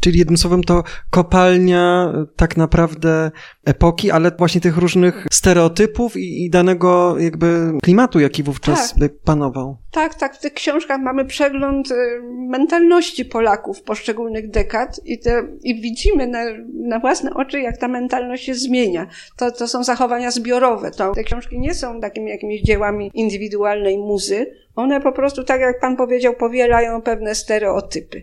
Czyli 0.01 0.19
jednym 0.19 0.37
słowem 0.37 0.65
to 0.65 0.83
kopalnia 1.11 2.13
tak 2.37 2.57
naprawdę 2.57 3.31
epoki, 3.65 4.11
ale 4.11 4.31
właśnie 4.39 4.61
tych 4.61 4.77
różnych 4.77 5.27
stereotypów 5.31 6.17
i, 6.17 6.45
i 6.45 6.51
danego 6.51 7.19
jakby 7.19 7.73
klimatu, 7.83 8.21
jaki 8.21 8.43
wówczas 8.43 8.95
tak. 8.95 9.13
panował. 9.25 9.77
Tak, 9.91 10.15
tak. 10.15 10.37
W 10.37 10.41
tych 10.41 10.55
książkach 10.55 11.01
mamy 11.01 11.25
przegląd 11.25 11.91
y, 11.91 11.95
mentalności 12.49 13.25
Polaków 13.25 13.83
poszczególnych 13.83 14.51
dekad 14.51 15.01
i, 15.05 15.19
te, 15.19 15.43
i 15.63 15.81
widzimy 15.81 16.27
na, 16.27 16.45
na 16.89 16.99
własne 16.99 17.35
oczy, 17.35 17.61
jak 17.61 17.79
ta 17.79 17.89
mentalność 17.89 18.45
się 18.45 18.55
zmienia. 18.55 19.07
To, 19.37 19.51
to 19.51 19.69
są 19.69 19.85
zachowania 19.85 20.31
zbiorowe. 20.31 20.91
To, 20.91 21.15
te 21.15 21.25
książki 21.25 21.59
nie 21.59 21.75
są 21.75 22.01
takimi 22.01 22.31
jakimiś 22.31 22.63
dziełami 22.63 23.11
indywidualnej 23.15 23.99
muzy. 23.99 24.47
One 24.77 25.01
po 25.01 25.13
prostu, 25.13 25.45
tak 25.45 25.61
jak 25.61 25.81
pan 25.81 25.97
powiedział, 25.97 26.35
powielają 26.35 27.03
pewne 27.03 27.35
stereotypy. 27.35 28.23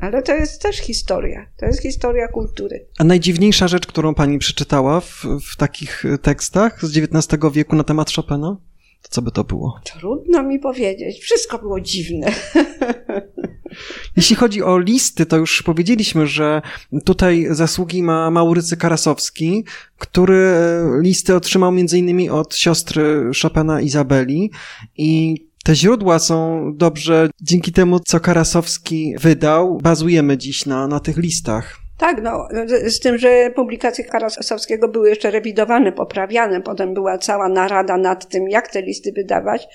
Ale 0.00 0.22
to 0.22 0.34
jest 0.34 0.62
też 0.62 0.76
historia. 0.76 1.46
To 1.56 1.66
jest 1.66 1.82
historia 1.82 2.28
kultury. 2.28 2.86
A 2.98 3.04
najdziwniejsza 3.04 3.68
rzecz, 3.68 3.86
którą 3.86 4.14
pani 4.14 4.38
przeczytała 4.38 5.00
w, 5.00 5.24
w 5.52 5.56
takich 5.56 6.04
tekstach 6.22 6.86
z 6.86 6.98
XIX 6.98 7.42
wieku 7.52 7.76
na 7.76 7.84
temat 7.84 8.12
Chopina? 8.12 8.56
To 9.02 9.08
co 9.10 9.22
by 9.22 9.30
to 9.30 9.44
było? 9.44 9.80
Trudno 9.84 10.42
mi 10.42 10.58
powiedzieć. 10.58 11.20
Wszystko 11.20 11.58
było 11.58 11.80
dziwne. 11.80 12.32
Jeśli 14.16 14.36
chodzi 14.36 14.62
o 14.62 14.78
listy, 14.78 15.26
to 15.26 15.36
już 15.36 15.62
powiedzieliśmy, 15.62 16.26
że 16.26 16.62
tutaj 17.04 17.46
zasługi 17.50 18.02
ma 18.02 18.30
Maurycy 18.30 18.76
Karasowski, 18.76 19.64
który 19.98 20.36
e, 20.36 21.00
listy 21.00 21.34
otrzymał 21.34 21.72
między 21.72 21.98
innymi 21.98 22.30
od 22.30 22.54
siostry 22.54 23.30
Chopina 23.42 23.80
Izabeli 23.80 24.50
i 24.96 25.36
te 25.64 25.74
źródła 25.74 26.18
są 26.18 26.64
dobrze 26.74 27.28
dzięki 27.40 27.72
temu, 27.72 28.00
co 28.00 28.20
Karasowski 28.20 29.14
wydał. 29.20 29.78
Bazujemy 29.82 30.38
dziś 30.38 30.66
na, 30.66 30.88
na 30.88 31.00
tych 31.00 31.16
listach. 31.16 31.76
Tak, 31.98 32.22
no, 32.22 32.48
z 32.86 33.00
tym, 33.00 33.18
że 33.18 33.50
publikacje 33.50 34.04
Karasowskiego 34.04 34.88
były 34.88 35.08
jeszcze 35.08 35.30
rewidowane, 35.30 35.92
poprawiane. 35.92 36.60
Potem 36.60 36.94
była 36.94 37.18
cała 37.18 37.48
narada 37.48 37.96
nad 37.96 38.28
tym, 38.28 38.48
jak 38.48 38.68
te 38.68 38.82
listy 38.82 39.12
wydawać, 39.12 39.68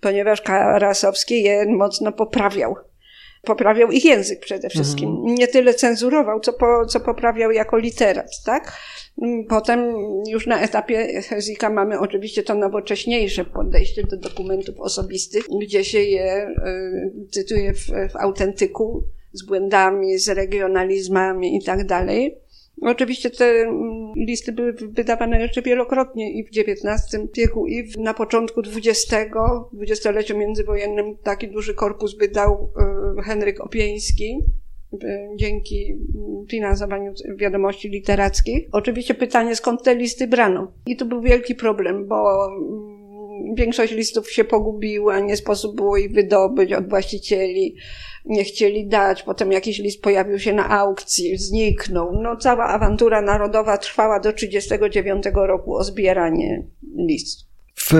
ponieważ 0.00 0.42
Karasowski 0.42 1.42
je 1.42 1.66
mocno 1.66 2.12
poprawiał. 2.12 2.76
Poprawiał 3.42 3.90
ich 3.90 4.04
język 4.04 4.40
przede 4.40 4.68
wszystkim. 4.68 5.08
Mhm. 5.08 5.34
Nie 5.34 5.48
tyle 5.48 5.74
cenzurował, 5.74 6.40
co, 6.40 6.52
po, 6.52 6.86
co 6.86 7.00
poprawiał 7.00 7.50
jako 7.50 7.78
literat, 7.78 8.30
tak? 8.44 8.72
Potem 9.48 9.94
już 10.28 10.46
na 10.46 10.60
etapie 10.60 11.22
Hezika 11.22 11.70
mamy 11.70 11.98
oczywiście 11.98 12.42
to 12.42 12.54
nowocześniejsze 12.54 13.44
podejście 13.44 14.02
do 14.02 14.16
dokumentów 14.16 14.80
osobistych, 14.80 15.44
gdzie 15.60 15.84
się 15.84 15.98
je 15.98 16.24
e, 16.24 17.10
cytuje 17.30 17.74
w, 17.74 17.86
w 17.86 18.16
autentyku 18.16 19.04
z 19.32 19.42
błędami, 19.42 20.18
z 20.18 20.28
regionalizmami 20.28 21.56
i 21.56 21.64
tak 21.64 21.86
dalej. 21.86 22.38
Oczywiście 22.82 23.30
te 23.30 23.44
mm, 23.44 24.12
listy 24.16 24.52
były 24.52 24.72
wydawane 24.72 25.40
jeszcze 25.40 25.62
wielokrotnie 25.62 26.32
i 26.32 26.44
w 26.44 26.48
XIX 26.48 27.18
wieku, 27.36 27.66
i 27.66 27.92
na 27.98 28.14
początku 28.14 28.60
XX, 28.60 29.06
dwudziestoleciu 29.72 30.38
międzywojennym 30.38 31.16
taki 31.16 31.48
duży 31.48 31.74
korpus 31.74 32.16
wydał 32.18 32.72
e, 33.18 33.22
Henryk 33.22 33.60
Opieński 33.60 34.38
dzięki 35.36 35.98
finansowaniu 36.50 37.12
wiadomości 37.36 37.88
literackich. 37.88 38.68
Oczywiście 38.72 39.14
pytanie, 39.14 39.56
skąd 39.56 39.82
te 39.82 39.94
listy 39.94 40.26
brano. 40.26 40.72
I 40.86 40.96
tu 40.96 41.06
był 41.06 41.20
wielki 41.20 41.54
problem, 41.54 42.08
bo 42.08 42.46
mm, 42.46 43.54
większość 43.54 43.92
listów 43.92 44.32
się 44.32 44.44
pogubiła, 44.44 45.20
nie 45.20 45.36
sposób 45.36 45.76
było 45.76 45.96
ich 45.96 46.12
wydobyć 46.12 46.72
od 46.72 46.88
właścicieli, 46.88 47.76
nie 48.24 48.44
chcieli 48.44 48.86
dać, 48.86 49.22
potem 49.22 49.52
jakiś 49.52 49.78
list 49.78 50.02
pojawił 50.02 50.38
się 50.38 50.52
na 50.52 50.68
aukcji, 50.68 51.38
zniknął. 51.38 52.22
No 52.22 52.36
cała 52.36 52.64
awantura 52.64 53.22
narodowa 53.22 53.78
trwała 53.78 54.20
do 54.20 54.32
1939 54.32 55.24
roku 55.34 55.76
o 55.76 55.84
zbieranie 55.84 56.66
listów. 56.96 57.49
W 57.84 57.94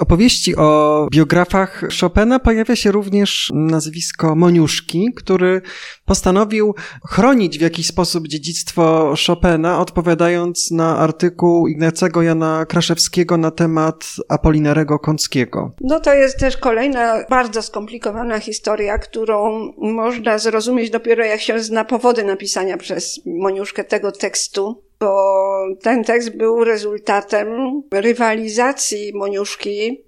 opowieści 0.00 0.56
o 0.56 1.06
biografach 1.12 1.82
Chopina 2.00 2.38
pojawia 2.38 2.76
się 2.76 2.92
również 2.92 3.50
nazwisko 3.54 4.36
Moniuszki, 4.36 5.08
który 5.16 5.62
postanowił 6.04 6.74
chronić 7.08 7.58
w 7.58 7.60
jakiś 7.60 7.86
sposób 7.86 8.28
dziedzictwo 8.28 9.14
Chopina, 9.26 9.80
odpowiadając 9.80 10.70
na 10.70 10.98
artykuł 10.98 11.68
Ignacego 11.68 12.22
Jana 12.22 12.66
Kraszewskiego 12.66 13.36
na 13.36 13.50
temat 13.50 14.06
Apolinarego 14.28 14.98
Kąckiego. 14.98 15.72
No 15.80 16.00
to 16.00 16.14
jest 16.14 16.38
też 16.38 16.56
kolejna 16.56 17.24
bardzo 17.30 17.62
skomplikowana 17.62 18.38
historia, 18.38 18.98
którą 18.98 19.72
można 19.78 20.38
zrozumieć 20.38 20.90
dopiero 20.90 21.24
jak 21.24 21.40
się 21.40 21.60
zna 21.60 21.84
powody 21.84 22.24
napisania 22.24 22.76
przez 22.76 23.20
Moniuszkę 23.26 23.84
tego 23.84 24.12
tekstu 24.12 24.82
bo 25.02 25.66
ten 25.82 26.04
tekst 26.04 26.36
był 26.36 26.64
rezultatem 26.64 27.48
rywalizacji 27.92 29.12
Moniuszki 29.14 30.04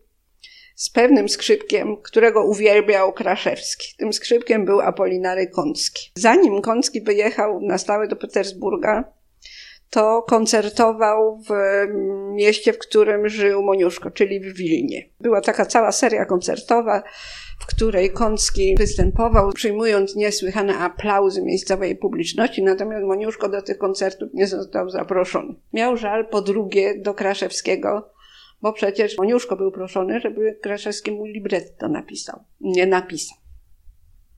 z 0.75 0.91
pewnym 0.91 1.29
skrzypkiem, 1.29 1.97
którego 1.97 2.45
uwielbiał 2.45 3.13
Kraszewski. 3.13 3.95
Tym 3.99 4.13
skrzypkiem 4.13 4.65
był 4.65 4.81
Apolinary 4.81 5.47
Kącki. 5.47 6.11
Zanim 6.15 6.63
Kącki 6.63 7.03
wyjechał 7.03 7.61
na 7.61 7.79
stałe 7.79 8.09
do 8.09 8.17
Petersburga, 8.17 9.05
to 9.91 10.23
koncertował 10.23 11.39
w 11.39 11.51
mieście, 12.35 12.73
w 12.73 12.79
którym 12.79 13.29
żył 13.29 13.63
Moniuszko, 13.63 14.11
czyli 14.11 14.41
w 14.41 14.57
Wilnie. 14.57 15.09
Była 15.21 15.41
taka 15.41 15.67
cała 15.67 15.93
seria 15.93 16.25
koncertowa, 16.25 17.03
w 17.59 17.67
której 17.67 18.11
Kącki 18.11 18.75
występował, 18.75 19.53
przyjmując 19.53 20.17
niesłychane 20.17 20.79
aplauzy 20.79 21.43
miejscowej 21.43 21.97
publiczności, 21.97 22.63
natomiast 22.63 23.07
Moniuszko 23.07 23.49
do 23.49 23.63
tych 23.63 23.79
koncertów 23.79 24.29
nie 24.35 24.47
został 24.47 24.91
zaproszony. 24.91 25.55
Miał 25.73 25.97
żal 25.97 26.29
po 26.29 26.43
drugie 26.43 26.99
do 26.99 27.15
Kraszewskiego, 27.15 28.11
bo 28.63 28.73
przecież 28.73 29.19
Moniuszko 29.19 29.57
był 29.57 29.73
proszony, 29.73 30.21
żeby 30.21 30.59
Kraszewski 30.63 31.13
mu 31.13 31.25
libretto 31.25 31.89
napisał. 31.89 32.41
Nie 32.61 32.87
napisał. 32.87 33.39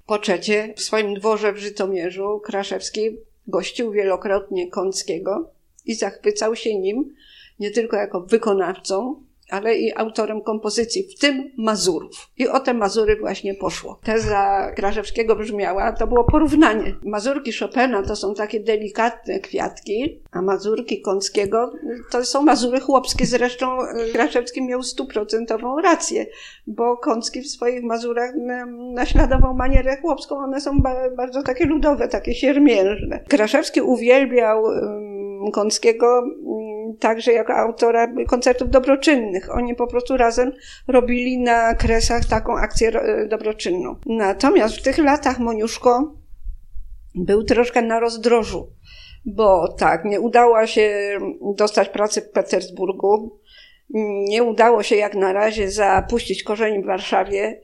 Po 0.07 0.18
trzecie, 0.18 0.74
w 0.76 0.81
swoim 0.81 1.14
dworze 1.14 1.52
w 1.52 1.59
Żytomierzu 1.59 2.40
Kraszewski 2.44 3.18
gościł 3.46 3.92
wielokrotnie 3.92 4.70
Kąckiego 4.70 5.50
i 5.85 5.94
zachwycał 5.94 6.57
się 6.57 6.79
nim 6.79 7.14
nie 7.61 7.70
tylko 7.70 7.96
jako 7.96 8.20
wykonawcą, 8.20 9.24
ale 9.50 9.76
i 9.76 9.96
autorem 9.96 10.40
kompozycji, 10.40 11.02
w 11.02 11.18
tym 11.20 11.50
Mazurów. 11.56 12.30
I 12.38 12.48
o 12.48 12.61
te 12.61 12.74
Mazury 12.74 13.16
właśnie 13.16 13.54
poszło. 13.54 13.98
Teza 14.04 14.72
Kraszewskiego 14.76 15.37
brzmiała, 15.37 15.92
to 15.92 16.06
było 16.06 16.24
porównanie. 16.24 16.94
Mazurki 17.04 17.52
Chopina 17.52 18.02
to 18.02 18.16
są 18.16 18.35
takie 18.35 18.61
delikatne 18.61 19.40
kwiatki, 19.40 20.20
a 20.32 20.42
Mazurki 20.42 21.00
Kąckiego 21.00 21.72
to 22.11 22.24
są 22.24 22.42
Mazury 22.42 22.80
chłopskie. 22.80 23.26
Zresztą 23.26 23.82
e, 23.82 24.12
Kraszewski 24.12 24.62
miał 24.62 24.82
stuprocentową 24.82 25.80
rację, 25.80 26.26
bo 26.66 26.96
Kącki 26.96 27.40
w 27.40 27.50
swoich 27.50 27.82
Mazurach 27.82 28.30
naśladował 28.94 29.54
manierę 29.54 29.96
chłopską. 30.02 30.37
One 30.38 30.61
są 30.61 30.82
bardzo 31.16 31.42
takie 31.42 31.66
ludowe, 31.66 32.09
takie 32.09 32.35
siermiężne. 32.35 33.24
Kraszewski 33.28 33.80
uwielbiał 33.80 34.64
Kąckiego 35.52 36.22
także 37.01 37.33
jako 37.33 37.55
autora 37.55 38.09
koncertów 38.29 38.70
dobroczynnych. 38.70 39.57
Oni 39.57 39.75
po 39.75 39.87
prostu 39.87 40.16
razem 40.16 40.53
robili 40.88 41.38
na 41.38 41.75
kresach 41.75 42.25
taką 42.25 42.57
akcję 42.57 42.92
dobroczynną. 43.29 43.96
Natomiast 44.07 44.77
w 44.77 44.83
tych 44.83 44.99
latach 44.99 45.38
Moniuszko 45.38 46.14
był 47.14 47.44
troszkę 47.44 47.83
na 47.83 48.01
rozdrożu, 48.01 48.72
bo 49.25 49.72
tak, 49.79 50.05
nie 50.05 50.20
udało 50.20 50.66
się 50.66 51.18
dostać 51.57 51.88
pracy 51.88 52.20
w 52.20 52.31
Petersburgu, 52.31 53.40
nie 54.29 54.42
udało 54.42 54.83
się 54.83 54.96
jak 54.96 55.14
na 55.14 55.33
razie 55.33 55.70
zapuścić 55.70 56.42
korzeni 56.42 56.83
w 56.83 56.87
Warszawie. 56.87 57.61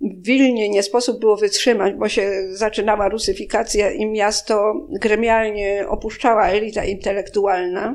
W 0.00 0.26
Wilnie 0.26 0.68
nie 0.68 0.82
sposób 0.82 1.20
było 1.20 1.36
wytrzymać, 1.36 1.94
bo 1.94 2.08
się 2.08 2.30
zaczynała 2.50 3.08
rusyfikacja 3.08 3.90
i 3.90 4.06
miasto 4.06 4.74
gremialnie 5.00 5.84
opuszczała 5.88 6.48
elita 6.48 6.84
intelektualna 6.84 7.94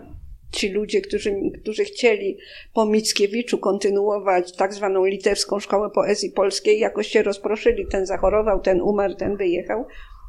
ci 0.51 0.69
ludzie, 0.69 1.01
którzy, 1.01 1.35
którzy 1.61 1.83
chcieli 1.83 2.37
po 2.73 2.85
Mickiewiczu 2.85 3.57
kontynuować 3.57 4.55
tak 4.55 4.73
zwaną 4.73 5.05
litewską 5.05 5.59
szkołę 5.59 5.89
poezji 5.89 6.31
polskiej, 6.31 6.79
jakoś 6.79 7.07
się 7.07 7.23
rozproszyli. 7.23 7.87
Ten 7.87 8.05
zachorował, 8.05 8.59
ten 8.59 8.81
umarł, 8.81 9.13
ten 9.13 9.37
wyjechał. 9.37 9.85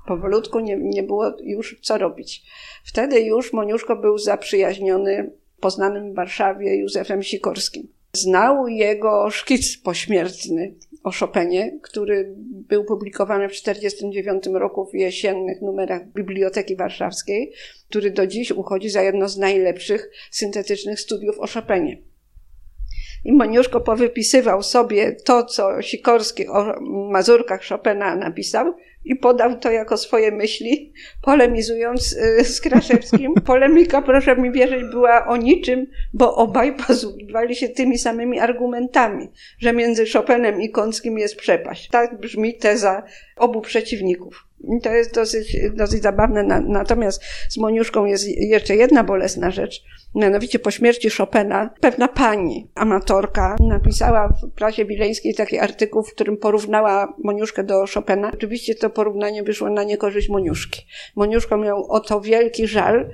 Powolutku 0.06 0.60
nie, 0.60 0.76
nie 0.76 1.02
było 1.02 1.32
już 1.42 1.80
co 1.82 1.98
robić. 1.98 2.42
Wtedy 2.84 3.20
już 3.20 3.52
Moniuszko 3.52 3.96
był 3.96 4.18
zaprzyjaźniony 4.18 5.30
poznanym 5.60 6.12
w 6.12 6.16
Warszawie 6.16 6.76
Józefem 6.76 7.22
Sikorskim. 7.22 7.88
Znał 8.12 8.68
jego 8.68 9.30
szkic 9.30 9.76
pośmiertny 9.76 10.74
o 11.02 11.10
Chopinie, 11.10 11.78
który 11.82 12.34
był 12.68 12.84
publikowany 12.84 13.48
w 13.48 13.52
1949 13.52 14.60
roku 14.60 14.86
w 14.86 14.94
jesiennych 14.94 15.62
numerach 15.62 16.12
Biblioteki 16.12 16.76
Warszawskiej, 16.76 17.52
który 17.88 18.10
do 18.10 18.26
dziś 18.26 18.50
uchodzi 18.50 18.90
za 18.90 19.02
jedno 19.02 19.28
z 19.28 19.38
najlepszych 19.38 20.10
syntetycznych 20.30 21.00
studiów 21.00 21.38
o 21.38 21.46
Chopinie. 21.46 22.09
I 23.24 23.32
Moniuszko 23.32 23.80
powypisywał 23.80 24.62
sobie 24.62 25.12
to, 25.12 25.44
co 25.44 25.82
Sikorski 25.82 26.48
o 26.48 26.80
mazurkach 27.10 27.60
Chopina 27.68 28.16
napisał 28.16 28.74
i 29.04 29.16
podał 29.16 29.58
to 29.58 29.70
jako 29.70 29.96
swoje 29.96 30.32
myśli, 30.32 30.92
polemizując 31.22 32.12
y, 32.12 32.44
z 32.44 32.60
Kraszewskim. 32.60 33.34
Polemika, 33.46 34.02
proszę 34.02 34.36
mi 34.36 34.52
wierzyć, 34.52 34.84
była 34.90 35.26
o 35.26 35.36
niczym, 35.36 35.86
bo 36.14 36.36
obaj 36.36 36.76
posługiwali 36.86 37.56
się 37.56 37.68
tymi 37.68 37.98
samymi 37.98 38.40
argumentami, 38.40 39.28
że 39.58 39.72
między 39.72 40.04
Chopinem 40.12 40.62
i 40.62 40.70
Kąckim 40.70 41.18
jest 41.18 41.36
przepaść. 41.36 41.88
Tak 41.88 42.20
brzmi 42.20 42.54
teza 42.54 43.02
obu 43.36 43.60
przeciwników. 43.60 44.49
To 44.82 44.90
jest 44.90 45.14
dosyć, 45.14 45.56
dosyć 45.74 46.02
zabawne. 46.02 46.42
Natomiast 46.66 47.22
z 47.48 47.58
Moniuszką 47.58 48.04
jest 48.04 48.28
jeszcze 48.28 48.76
jedna 48.76 49.04
bolesna 49.04 49.50
rzecz. 49.50 49.82
Mianowicie 50.14 50.58
po 50.58 50.70
śmierci 50.70 51.10
Chopina 51.10 51.70
pewna 51.80 52.08
pani, 52.08 52.70
amatorka, 52.74 53.56
napisała 53.60 54.28
w 54.28 54.50
prasie 54.50 54.84
wileńskiej 54.84 55.34
taki 55.34 55.58
artykuł, 55.58 56.02
w 56.02 56.14
którym 56.14 56.36
porównała 56.36 57.14
Moniuszkę 57.24 57.64
do 57.64 57.84
Chopina. 57.94 58.30
Oczywiście 58.34 58.74
to 58.74 58.90
porównanie 58.90 59.42
wyszło 59.42 59.70
na 59.70 59.84
niekorzyść 59.84 60.28
Moniuszki. 60.28 60.86
Moniuszko 61.16 61.56
miał 61.56 61.86
o 61.90 62.00
to 62.00 62.20
wielki 62.20 62.66
żal, 62.66 63.10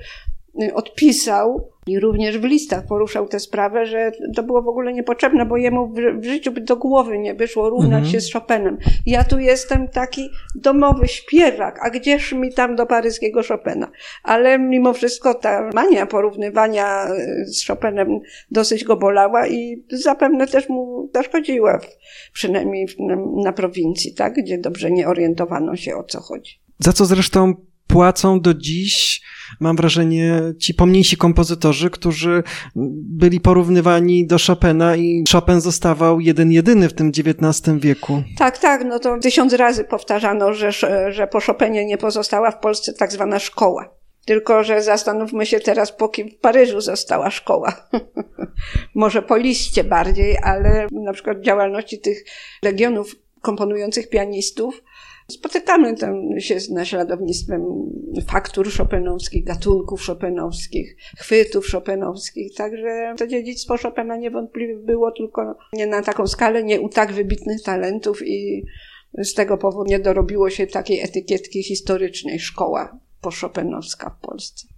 odpisał 0.75 1.71
i 1.87 2.01
również 2.01 2.39
w 2.39 2.45
listach 2.45 2.87
poruszał 2.87 3.29
tę 3.29 3.41
sprawę, 3.41 3.87
że 3.87 4.13
to 4.37 4.43
było 4.43 4.63
w 4.63 4.69
ogóle 4.69 4.93
niepotrzebne, 4.93 5.47
bo 5.47 5.57
jemu 5.57 5.93
w, 6.21 6.25
życiu 6.25 6.53
by 6.53 6.61
do 6.61 6.77
głowy 6.77 7.19
nie 7.19 7.35
wyszło 7.35 7.71
równać 7.71 8.05
mhm. 8.05 8.13
się 8.13 8.21
z 8.21 8.33
Chopinem. 8.33 8.79
Ja 9.07 9.25
tu 9.25 9.39
jestem 9.39 9.89
taki 9.89 10.31
domowy 10.55 11.09
śpiewak, 11.09 11.79
a 11.83 11.91
gdzież 11.91 12.33
mi 12.33 12.53
tam 12.53 12.77
do 12.77 12.87
paryskiego 12.87 13.41
Chopina? 13.49 13.91
Ale 14.23 14.59
mimo 14.59 14.93
wszystko 14.93 15.35
ta 15.35 15.71
mania 15.75 16.07
porównywania 16.07 17.05
e, 17.05 17.45
z 17.45 17.67
Chopinem 17.67 18.21
dosyć 18.51 18.85
go 18.85 18.97
bolała 18.97 19.47
i 19.47 19.85
zapewne 19.91 20.47
też 20.47 20.69
mu 20.69 21.11
zaszkodziła, 21.15 21.81
przynajmniej 22.33 22.87
na, 22.99 23.17
na 23.43 23.53
prowincji, 23.53 24.15
tak, 24.15 24.35
gdzie 24.35 24.59
dobrze 24.59 24.91
nie 24.91 25.09
orientowano 25.09 25.77
się 25.77 25.97
o 25.97 26.05
co 26.05 26.21
chodzi. 26.21 26.61
Za 26.79 26.93
co 26.93 27.05
zresztą 27.05 27.55
płacą 27.87 28.41
do 28.41 28.55
dziś, 28.55 29.23
mam 29.61 29.77
wrażenie, 29.77 30.43
ci 30.61 30.75
pomniejsi 30.75 31.17
kompozytorzy, 31.17 31.91
którzy 31.91 32.43
byli 33.03 33.41
porównywani 33.41 34.27
do 34.27 34.37
Chopina 34.47 34.97
i 34.97 35.25
Chopin 35.33 35.61
zostawał 35.61 36.21
jeden 36.21 36.53
jedyny 36.53 36.89
w 36.89 36.95
tym 36.95 37.09
XIX 37.09 37.79
wieku. 37.79 38.23
Tak, 38.39 38.59
tak, 38.59 38.85
no 38.85 38.99
to 38.99 39.19
tysiąc 39.19 39.53
razy 39.53 39.85
powtarzano, 39.85 40.55
że, 40.55 40.73
że 41.11 41.27
po 41.27 41.41
Chopinie 41.41 41.85
nie 41.85 41.99
pozostała 41.99 42.51
w 42.51 42.59
Polsce 42.59 42.93
tak 42.93 43.13
zwana 43.13 43.39
szkoła. 43.39 43.97
Tylko, 44.25 44.65
że 44.65 44.83
zastanówmy 44.83 45.47
się 45.47 45.61
teraz, 45.61 45.93
po 45.93 46.09
kim 46.09 46.31
w 46.31 46.37
Paryżu 46.37 46.81
została 46.81 47.31
szkoła. 47.31 47.89
Może 48.95 49.23
po 49.23 49.37
liście 49.37 49.85
bardziej, 49.85 50.37
ale 50.43 50.87
na 50.93 51.13
przykład 51.13 51.41
działalności 51.41 51.99
tych 51.99 52.25
legionów 52.63 53.17
komponujących 53.43 54.09
pianistów 54.09 54.83
Spotykamy 55.31 55.97
tam 55.97 56.41
się 56.41 56.61
z 56.61 56.71
naśladownictwem 56.71 57.65
faktur 58.27 58.71
szopenowskich, 58.71 59.45
gatunków 59.45 60.03
szopenowskich, 60.03 60.97
chwytów 61.19 61.69
szopenowskich, 61.69 62.55
także 62.55 63.15
to 63.19 63.27
dziedzictwo 63.27 63.77
Chopina 63.83 64.17
niewątpliwie 64.17 64.77
było 64.77 65.13
tylko 65.13 65.59
nie 65.73 65.87
na 65.87 66.03
taką 66.03 66.27
skalę, 66.27 66.65
nie 66.65 66.81
u 66.81 66.89
tak 66.89 67.13
wybitnych 67.13 67.63
talentów 67.63 68.27
i 68.27 68.65
z 69.19 69.35
tego 69.35 69.59
powodu 69.59 69.91
nie 69.91 69.99
dorobiło 69.99 70.51
się 70.51 70.67
takiej 70.67 71.01
etykietki 71.01 71.63
historycznej 71.63 72.41
szkoła 72.41 72.99
poszopenowska 73.21 74.11
w 74.11 74.27
Polsce. 74.27 74.76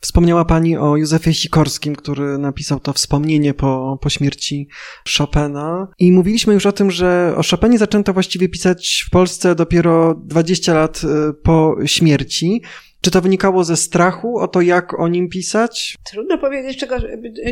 Wspomniała 0.00 0.44
Pani 0.44 0.76
o 0.76 0.96
Józefie 0.96 1.34
Sikorskim, 1.34 1.96
który 1.96 2.38
napisał 2.38 2.80
to 2.80 2.92
wspomnienie 2.92 3.54
po, 3.54 3.98
po 4.00 4.10
śmierci 4.10 4.68
Chopina. 5.18 5.88
I 5.98 6.12
mówiliśmy 6.12 6.54
już 6.54 6.66
o 6.66 6.72
tym, 6.72 6.90
że 6.90 7.34
o 7.36 7.42
Chopinie 7.50 7.78
zaczęto 7.78 8.12
właściwie 8.12 8.48
pisać 8.48 9.04
w 9.06 9.10
Polsce 9.10 9.54
dopiero 9.54 10.14
20 10.14 10.74
lat 10.74 11.00
y, 11.04 11.34
po 11.42 11.76
śmierci. 11.84 12.62
Czy 13.00 13.10
to 13.10 13.20
wynikało 13.20 13.64
ze 13.64 13.76
strachu 13.76 14.38
o 14.38 14.48
to, 14.48 14.60
jak 14.60 15.00
o 15.00 15.08
nim 15.08 15.28
pisać? 15.28 15.96
Trudno 16.10 16.38
powiedzieć, 16.38 16.78
czego. 16.78 16.96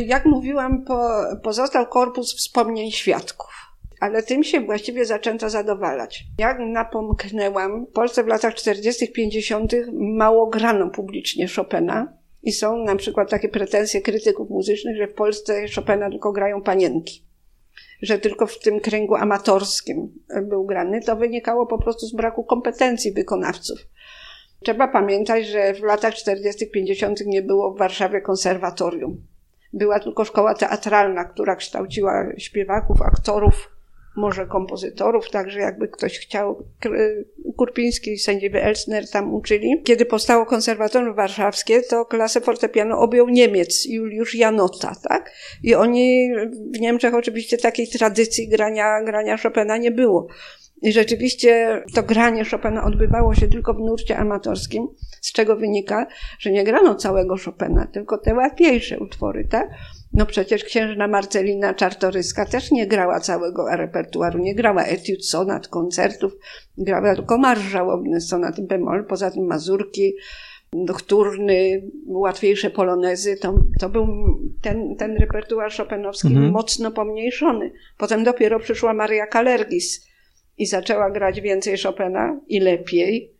Jak 0.05 0.25
mówiłam, 0.25 0.83
po, 0.85 1.09
pozostał 1.43 1.87
korpus 1.87 2.35
wspomnień 2.35 2.91
świadków. 2.91 3.52
Ale 4.03 4.23
tym 4.23 4.43
się 4.43 4.61
właściwie 4.61 5.05
zaczęto 5.05 5.49
zadowalać. 5.49 6.23
Jak 6.37 6.57
napomknęłam, 6.59 7.85
w 7.85 7.91
Polsce 7.91 8.23
w 8.23 8.27
latach 8.27 8.55
40., 8.55 9.11
50. 9.11 9.73
mało 9.93 10.47
grano 10.47 10.89
publicznie 10.89 11.47
Chopina. 11.55 12.13
I 12.43 12.51
są 12.51 12.77
na 12.77 12.95
przykład 12.95 13.29
takie 13.29 13.49
pretensje 13.49 14.01
krytyków 14.01 14.49
muzycznych, 14.49 14.97
że 14.97 15.07
w 15.07 15.13
Polsce 15.13 15.65
Chopina 15.75 16.09
tylko 16.09 16.31
grają 16.31 16.61
panienki 16.61 17.23
że 18.01 18.19
tylko 18.19 18.47
w 18.47 18.59
tym 18.59 18.79
kręgu 18.79 19.15
amatorskim 19.15 20.11
był 20.43 20.65
grany, 20.65 21.01
to 21.01 21.15
wynikało 21.15 21.65
po 21.65 21.77
prostu 21.77 22.05
z 22.05 22.15
braku 22.15 22.43
kompetencji 22.43 23.11
wykonawców. 23.11 23.79
Trzeba 24.63 24.87
pamiętać, 24.87 25.47
że 25.47 25.73
w 25.73 25.83
latach 25.83 26.15
40., 26.15 26.67
50. 26.67 27.25
nie 27.25 27.41
było 27.41 27.73
w 27.73 27.77
Warszawie 27.77 28.21
konserwatorium. 28.21 29.17
Była 29.73 29.99
tylko 29.99 30.25
szkoła 30.25 30.53
teatralna, 30.53 31.25
która 31.25 31.55
kształciła 31.55 32.25
śpiewaków, 32.37 33.01
aktorów, 33.01 33.72
może 34.15 34.45
kompozytorów, 34.45 35.29
także 35.29 35.59
jakby 35.59 35.87
ktoś 35.87 36.19
chciał, 36.19 36.63
Kurpiński 37.57 38.11
i 38.11 38.19
sędziowie 38.19 38.63
Elsner 38.63 39.09
tam 39.09 39.33
uczyli. 39.33 39.81
Kiedy 39.83 40.05
powstało 40.05 40.45
konserwatorium 40.45 41.15
warszawskie, 41.15 41.81
to 41.81 42.05
klasę 42.05 42.41
fortepianu 42.41 42.99
objął 42.99 43.29
Niemiec, 43.29 43.85
Juliusz 43.85 44.35
Janota, 44.35 44.95
tak? 45.09 45.31
I 45.63 45.75
oni 45.75 46.29
w 46.73 46.79
Niemczech 46.79 47.13
oczywiście 47.13 47.57
takiej 47.57 47.87
tradycji 47.87 48.47
grania, 48.47 49.03
grania 49.03 49.37
Chopina 49.37 49.77
nie 49.77 49.91
było. 49.91 50.27
I 50.81 50.91
rzeczywiście 50.91 51.83
to 51.95 52.03
granie 52.03 52.45
Chopina 52.45 52.83
odbywało 52.83 53.35
się 53.35 53.47
tylko 53.47 53.73
w 53.73 53.79
nurcie 53.79 54.17
amatorskim, 54.17 54.87
z 55.21 55.31
czego 55.31 55.55
wynika, 55.55 56.07
że 56.39 56.51
nie 56.51 56.63
grano 56.63 56.95
całego 56.95 57.35
Chopina, 57.45 57.87
tylko 57.93 58.17
te 58.17 58.33
łatwiejsze 58.33 58.99
utwory, 58.99 59.47
tak? 59.51 59.69
No 60.13 60.25
przecież 60.25 60.63
księżna 60.63 61.07
Marcelina 61.07 61.73
Czartoryska 61.73 62.45
też 62.45 62.71
nie 62.71 62.87
grała 62.87 63.19
całego 63.19 63.65
repertuaru, 63.75 64.39
nie 64.39 64.55
grała 64.55 64.83
etiud, 64.83 65.25
sonat, 65.25 65.67
koncertów, 65.67 66.33
grała 66.77 67.15
tylko 67.15 67.37
marsz 67.37 67.61
żałobny, 67.61 68.21
sonat 68.21 68.61
bemol, 68.61 69.05
poza 69.05 69.31
tym 69.31 69.45
mazurki, 69.45 70.13
nocturny, 70.73 71.81
łatwiejsze 72.05 72.69
polonezy, 72.69 73.37
to, 73.37 73.55
to 73.79 73.89
był 73.89 74.07
ten, 74.61 74.95
ten 74.95 75.17
repertuar 75.17 75.71
chopinowski 75.71 76.27
mhm. 76.27 76.51
mocno 76.51 76.91
pomniejszony. 76.91 77.71
Potem 77.97 78.23
dopiero 78.23 78.59
przyszła 78.59 78.93
Maria 78.93 79.27
Kalergis 79.27 80.07
i 80.57 80.65
zaczęła 80.65 81.11
grać 81.11 81.41
więcej 81.41 81.77
Chopina 81.77 82.39
i 82.47 82.59
lepiej, 82.59 83.32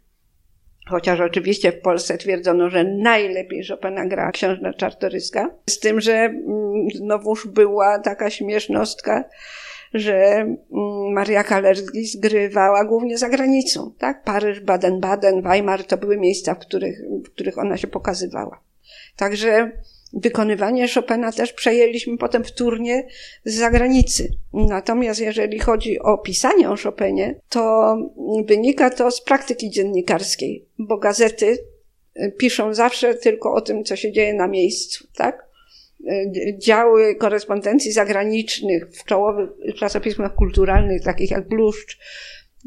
Chociaż 0.86 1.19
oczywiście 1.19 1.72
w 1.72 1.82
Polsce 1.82 2.17
twierdzono, 2.17 2.69
że 2.69 2.84
najlepiej 2.84 3.65
Chopina 3.67 4.06
gra 4.06 4.32
księżna 4.32 4.74
Czartoryska. 4.74 5.50
Z 5.69 5.80
tym, 5.80 6.02
że 6.02 6.13
mm, 6.13 6.88
znowuż 6.96 7.48
była 7.48 8.00
taka 8.00 8.30
śmiesznostka, 8.30 9.24
że 9.93 10.15
mm, 10.15 10.58
Maria 11.13 11.43
Kalerski 11.43 12.06
zgrywała 12.06 12.86
głównie 12.86 13.17
za 13.17 13.30
granicą, 13.30 13.93
tak? 13.98 14.24
Paryż, 14.24 14.62
Baden-Baden, 14.62 15.43
Weimar 15.50 15.84
to 15.84 15.98
były 15.98 16.17
miejsca, 16.17 16.56
w 16.56 16.60
których, 16.60 17.00
w 17.26 17.30
których 17.30 17.58
ona 17.58 17.78
się 17.78 17.88
pokazywała. 17.88 18.62
Także 19.15 19.72
wykonywanie 20.13 20.88
Chopina 20.88 21.32
też 21.32 21.54
przejęliśmy 21.54 22.17
potem 22.17 22.43
wtórnie 22.43 23.08
z 23.45 23.54
zagranicy. 23.56 24.30
Natomiast 24.54 25.21
jeżeli 25.21 25.60
chodzi 25.60 25.99
o 25.99 26.17
pisanie 26.17 26.69
o 26.69 26.76
Chopinie, 26.76 27.36
to 27.49 27.95
wynika 28.45 28.89
to 28.89 29.12
z 29.12 29.21
praktyki 29.21 29.69
dziennikarskiej, 29.69 30.65
bo 30.80 30.97
gazety 30.97 31.58
y, 32.17 32.32
piszą 32.38 32.73
zawsze 32.73 33.15
tylko 33.15 33.54
o 33.54 33.62
tym, 33.62 33.84
co 33.84 33.95
się 33.95 34.12
dzieje 34.12 34.34
na 34.34 34.47
miejscu, 34.47 35.08
tak? 35.15 35.45
Y, 36.02 36.58
działy 36.58 37.15
korespondencji 37.15 37.91
zagranicznych 37.91 38.89
w 38.91 39.06
czołowych 39.06 39.49
czasopismach 39.76 40.36
kulturalnych, 40.36 41.04
takich 41.04 41.32
jak 41.32 41.47
Bluszcz 41.47 41.99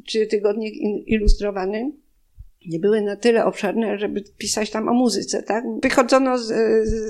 czy 0.07 0.27
Tygodnik 0.27 0.75
Ilustrowany, 1.07 1.91
nie 2.69 2.79
były 2.79 3.01
na 3.03 3.17
tyle 3.17 3.45
obszerne, 3.45 3.99
żeby 3.99 4.23
pisać 4.39 4.71
tam 4.71 4.89
o 4.89 4.93
muzyce, 4.93 5.43
tak? 5.43 5.65
Wychodzono 5.83 6.39
z, 6.39 6.49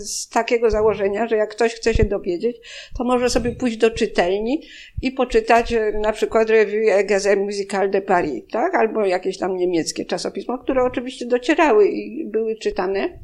z, 0.09 0.29
takiego 0.29 0.71
założenia, 0.71 1.29
że 1.29 1.37
jak 1.37 1.51
ktoś 1.51 1.75
chce 1.75 1.95
się 1.95 2.05
dowiedzieć, 2.05 2.57
to 2.99 3.05
może 3.05 3.31
sobie 3.31 3.53
pójść 3.53 3.77
do 3.77 3.91
czytelni 3.91 4.63
i 5.03 5.13
poczytać 5.13 5.73
e, 5.73 5.93
na 5.93 6.13
przykład 6.13 6.51
Revue 6.51 7.07
Gazette 7.07 7.43
Musicale 7.43 7.89
de 7.89 8.03
Paris, 8.03 8.45
tak? 8.51 8.75
Albo 8.75 9.05
jakieś 9.05 9.39
tam 9.39 9.57
niemieckie 9.57 10.05
czasopismo, 10.05 10.59
które 10.59 10.83
oczywiście 10.85 11.27
docierały 11.27 11.89
i 11.89 12.27
były 12.27 12.57
czytane, 12.57 13.19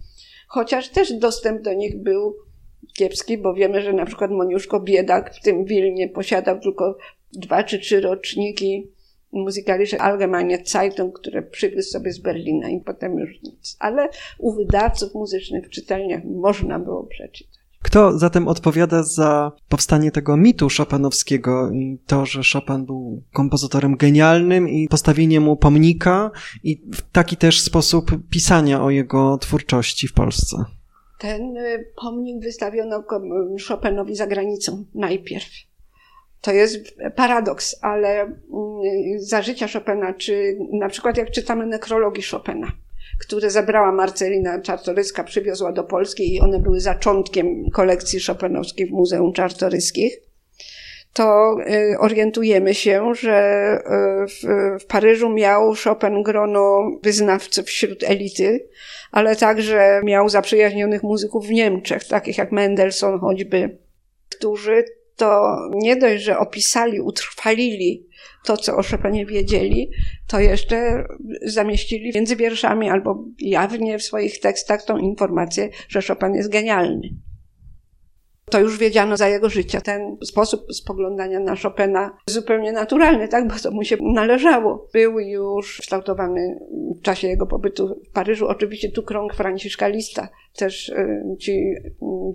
chociaż 0.49 0.89
też 0.89 1.13
dostęp 1.13 1.63
do 1.63 1.75
nich 1.75 2.03
był 2.03 2.37
kiepski, 2.95 3.39
bo 3.39 3.55
wiemy, 3.55 3.83
że 3.83 3.93
na 3.93 4.07
przykład 4.07 4.31
Moniuszko 4.31 4.81
Biedak 4.81 5.35
w 5.35 5.43
tym 5.43 5.65
Wilnie 5.65 6.09
posiadał 6.09 6.61
tylko 6.61 6.97
dwa 7.33 7.65
czy 7.65 7.79
trzy 7.79 8.01
roczniki 8.01 8.92
Musikalische 9.33 10.01
Allgemeine 10.01 10.59
Zeitung, 10.65 11.19
które 11.19 11.43
przygryzł 11.43 11.91
sobie 11.91 12.13
z 12.13 12.19
Berlina 12.19 12.69
i 12.69 12.81
potem 12.81 13.19
już 13.19 13.43
nic. 13.43 13.77
Ale 13.79 14.09
u 14.39 14.53
wydawców 14.53 15.15
muzycznych 15.15 15.67
w 15.67 15.71
czytelniach 15.71 16.25
można 16.25 16.79
było 16.79 17.07
przeczytać. 17.07 17.63
Kto 17.83 18.19
zatem 18.19 18.49
odpowiada 18.49 19.03
za 19.03 19.53
powstanie 19.69 20.11
tego 20.11 20.37
mitu 20.37 20.69
Chopinowskiego 20.77 21.71
i 21.71 21.99
to, 22.07 22.27
że 22.27 22.41
Chopin 22.53 22.87
był 22.87 23.23
kompozytorem 23.33 23.97
genialnym 23.97 24.69
i 24.69 24.89
postawienie 24.89 25.41
mu 25.41 25.57
pomnika 25.57 26.31
i 26.63 26.83
w 26.95 27.03
taki 27.13 27.37
też 27.37 27.61
sposób 27.61 28.11
pisania 28.31 28.83
o 28.83 28.91
jego 28.91 29.39
twórczości 29.39 30.09
w 30.09 30.13
Polsce? 30.13 30.65
Ten 31.19 31.57
y, 31.57 31.93
pomnik 32.03 32.43
wystawiono 32.43 33.05
Chopinowi 33.69 34.17
za 34.17 34.27
granicą 34.27 34.85
najpierw. 34.95 35.51
To 36.43 36.53
jest 36.53 36.77
paradoks, 37.17 37.77
ale 37.81 38.21
mm, 38.21 38.37
za 39.17 39.43
życia 39.43 39.67
Chopina, 39.69 40.15
czy 40.15 40.57
na 40.73 40.89
przykład 40.89 41.17
jak 41.17 41.31
czytamy 41.31 41.67
nekrologii 41.67 42.23
Chopina, 42.23 42.73
które 43.21 43.51
zabrała 43.51 43.93
Marcelina 43.93 44.61
Czartoryska, 44.61 45.25
przywiozła 45.25 45.73
do 45.73 45.85
Polski 45.85 46.35
i 46.35 46.41
one 46.41 46.59
były 46.59 46.81
zaczątkiem 46.81 47.71
kolekcji 47.71 48.21
Chopinowskiej 48.21 48.87
w 48.87 48.91
Muzeum 48.91 49.33
Czartoryskich, 49.33 50.17
to 51.13 51.57
y, 51.93 51.99
orientujemy 51.99 52.75
się, 52.75 53.15
że 53.15 53.79
y, 53.79 54.29
w, 54.29 54.43
w 54.83 54.87
Paryżu 54.87 55.31
miał 55.31 55.75
Chopin 55.85 56.23
grono 56.23 56.91
wyznawców 57.03 57.67
wśród 57.67 58.03
elity, 58.03 58.69
ale 59.13 59.37
także 59.37 60.01
miał 60.05 60.29
zaprzyjaźnionych 60.29 61.03
muzyków 61.03 61.47
w 61.47 61.51
Niemczech, 61.51 62.05
takich 62.05 62.39
jak 62.39 62.53
Mendelssohn 62.53 63.19
choćby, 63.19 63.79
którzy 64.29 64.85
to 65.17 65.57
nie 65.75 65.97
dość, 65.97 66.25
że 66.25 66.39
opisali, 66.39 67.01
utrwalili 67.01 68.07
to, 68.45 68.57
co 68.57 68.77
o 68.77 68.83
Chopinie 68.83 69.27
wiedzieli, 69.27 69.91
to 70.29 70.41
jeszcze 70.41 71.05
zamieścili 71.43 72.13
między 72.15 72.37
wierszami 72.37 72.91
albo 72.91 73.25
jawnie 73.39 73.99
w 73.99 74.03
swoich 74.03 74.41
tekstach 74.41 74.85
tą 74.85 74.99
informację, 74.99 75.69
że 75.89 76.03
Chopin 76.03 76.35
jest 76.35 76.53
genialny. 76.53 77.09
To 78.51 78.61
już 78.61 78.79
wiedziano 78.79 79.17
za 79.17 79.29
jego 79.29 79.49
życia. 79.49 79.81
Ten 79.81 80.17
sposób 80.25 80.73
spoglądania 80.73 81.41
na 81.41 81.57
Chopina 81.57 82.17
zupełnie 82.27 82.73
naturalny, 82.73 83.29
tak, 83.29 83.49
bo 83.49 83.55
to 83.63 83.71
mu 83.71 83.85
się 83.85 83.97
należało. 84.01 84.89
Był 84.93 85.21
już 85.21 85.81
kształtowany 85.81 86.59
w 86.99 87.03
czasie 87.03 87.29
jego 87.29 87.47
pobytu 87.47 88.01
w 88.09 88.13
Paryżu. 88.13 88.49
Oczywiście 88.49 88.91
tu 88.91 89.03
krąg 89.03 89.35
franciszkalista. 89.35 90.29
Też 90.57 90.89
y, 90.89 91.23
ci 91.39 91.75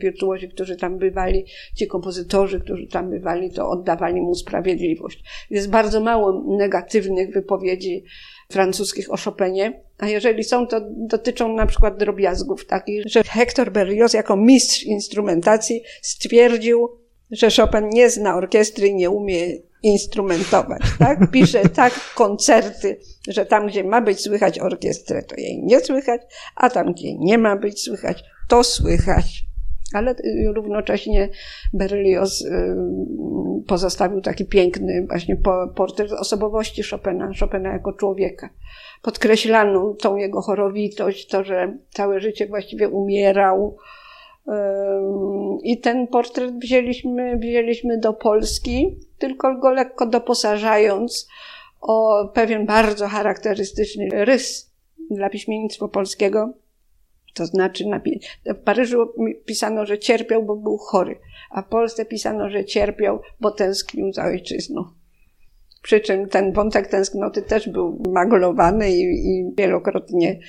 wirtuozi, 0.02 0.50
którzy 0.50 0.76
tam 0.76 0.98
bywali, 0.98 1.46
ci 1.76 1.88
kompozytorzy, 1.88 2.60
którzy 2.60 2.88
tam 2.88 3.10
bywali, 3.10 3.54
to 3.54 3.70
oddawali 3.70 4.22
mu 4.22 4.36
sprawiedliwość. 4.36 5.24
Jest 5.50 5.70
bardzo 5.70 6.02
mało 6.02 6.43
negatywnych 6.58 7.34
wypowiedzi 7.34 8.04
francuskich 8.52 9.14
o 9.14 9.18
Chopinie, 9.18 9.82
a 9.98 10.08
jeżeli 10.08 10.44
są, 10.44 10.68
to 10.68 10.82
dotyczą 10.90 11.54
na 11.54 11.66
przykład 11.66 11.98
drobiazgów 11.98 12.66
takich, 12.66 13.04
że 13.06 13.24
Hector 13.24 13.72
Berlioz 13.72 14.14
jako 14.14 14.38
mistrz 14.38 14.84
instrumentacji 14.84 15.84
stwierdził, 16.02 16.90
że 17.32 17.48
Chopin 17.58 17.90
nie 17.90 18.10
zna 18.10 18.36
orkiestry 18.36 18.88
i 18.88 18.96
nie 18.96 19.10
umie 19.10 19.48
instrumentować, 19.84 20.82
tak? 21.00 21.20
Pisze 21.32 21.70
tak 21.70 21.94
koncerty, 22.16 23.00
że 23.28 23.46
tam, 23.46 23.68
gdzie 23.68 23.84
ma 23.84 24.02
być 24.02 24.20
słychać 24.20 24.60
orkiestrę, 24.60 25.24
to 25.24 25.36
jej 25.36 25.64
nie 25.64 25.80
słychać, 25.80 26.22
a 26.56 26.70
tam, 26.70 26.94
gdzie 26.94 27.16
nie 27.18 27.38
ma 27.38 27.56
być 27.56 27.84
słychać, 27.84 28.24
to 28.48 28.64
słychać. 28.64 29.48
Ale 29.94 30.16
równocześnie 30.56 31.30
Berlioz 31.74 32.42
y, 32.42 32.76
pozostawił 33.67 34.22
taki 34.22 34.46
piękny 34.46 35.06
właśnie 35.08 35.38
portret 35.76 36.12
osobowości 36.12 36.84
Chopina, 36.84 37.32
Chopina 37.40 37.73
jako 37.73 37.94
człowieka. 37.94 38.50
Podkreślano 39.02 39.94
tą 39.94 40.15
jego 40.15 40.42
chorowitość, 40.42 41.27
to, 41.27 41.44
że 41.44 41.77
całe 41.90 42.19
życie 42.19 42.48
właściwie 42.48 42.90
umierał. 42.90 43.77
I 45.63 45.79
ten 45.79 46.08
portret 46.08 46.60
wzięliśmy, 46.60 47.38
wzięliśmy 47.38 47.98
do 47.98 48.13
Polski, 48.13 48.98
tylko 49.17 49.56
go 49.56 49.71
lekko 49.71 50.06
doposażając 50.06 51.27
o 51.82 52.27
pewien 52.34 52.65
bardzo 52.65 53.08
charakterystyczny 53.08 54.25
rys 54.25 54.71
dla 55.12 55.29
piśmiennictwa 55.29 55.88
polskiego, 55.88 56.54
To 57.38 57.46
znaczy 57.46 57.85
w 58.46 58.56
Paryżu 58.56 58.98
pisano, 59.46 59.85
że 59.85 60.00
cierpiał, 60.00 60.46
bo 60.46 60.56
był 60.56 60.77
chory, 60.77 61.19
a 61.52 61.62
w 61.62 61.67
Polsce 61.67 62.06
pisano, 62.06 62.50
że 62.50 62.65
cierpiał, 62.65 63.19
bo 63.40 63.52
tęsknił 63.52 64.13
za 64.13 64.23
ojczyzną. 64.23 64.83
Przy 65.81 66.00
czym 66.00 66.29
ten 66.29 66.54
wątek 66.54 66.88
tęsknoty 66.88 67.42
też 67.42 67.69
był 67.69 68.04
maglowany 68.13 68.92
i, 68.92 69.02
i 69.02 69.54
wielokrotnie 69.58 70.40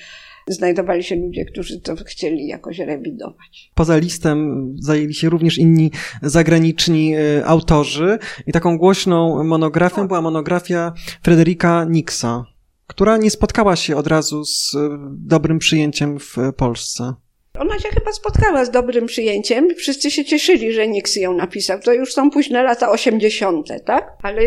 znajdowali 0.47 1.03
się 1.03 1.15
ludzie, 1.15 1.45
którzy 1.45 1.81
to 1.81 1.95
chcieli 1.95 2.47
jakoś 2.47 2.79
rewidować. 2.79 3.71
Poza 3.75 3.97
listem 3.97 4.69
zajęli 4.79 5.13
się 5.13 5.29
również 5.29 5.57
inni 5.57 5.91
zagraniczni 6.21 7.15
e, 7.15 7.45
autorzy 7.45 8.19
i 8.47 8.51
taką 8.51 8.77
głośną 8.77 9.43
monografią 9.43 10.07
była 10.07 10.21
monografia 10.21 10.93
Frederika 11.23 11.85
Nixa, 11.89 12.45
która 12.89 13.17
nie 13.17 13.31
spotkała 13.31 13.75
się 13.75 13.97
od 13.97 14.07
razu 14.07 14.45
z 14.45 14.75
e, 14.75 14.97
dobrym 15.09 15.59
przyjęciem 15.59 16.19
w 16.19 16.35
Polsce. 16.57 17.13
Ona 17.59 17.79
się 17.79 17.89
chyba 17.89 18.11
spotkała 18.11 18.65
z 18.65 18.71
dobrym 18.71 19.05
przyjęciem. 19.05 19.75
Wszyscy 19.75 20.11
się 20.11 20.25
cieszyli, 20.25 20.73
że 20.73 20.87
Nix 20.87 21.15
ją 21.15 21.33
napisał. 21.33 21.79
To 21.79 21.93
już 21.93 22.13
są 22.13 22.29
późne 22.29 22.63
lata 22.63 22.91
osiemdziesiąte, 22.91 23.79
tak? 23.79 24.17
Ale 24.23 24.41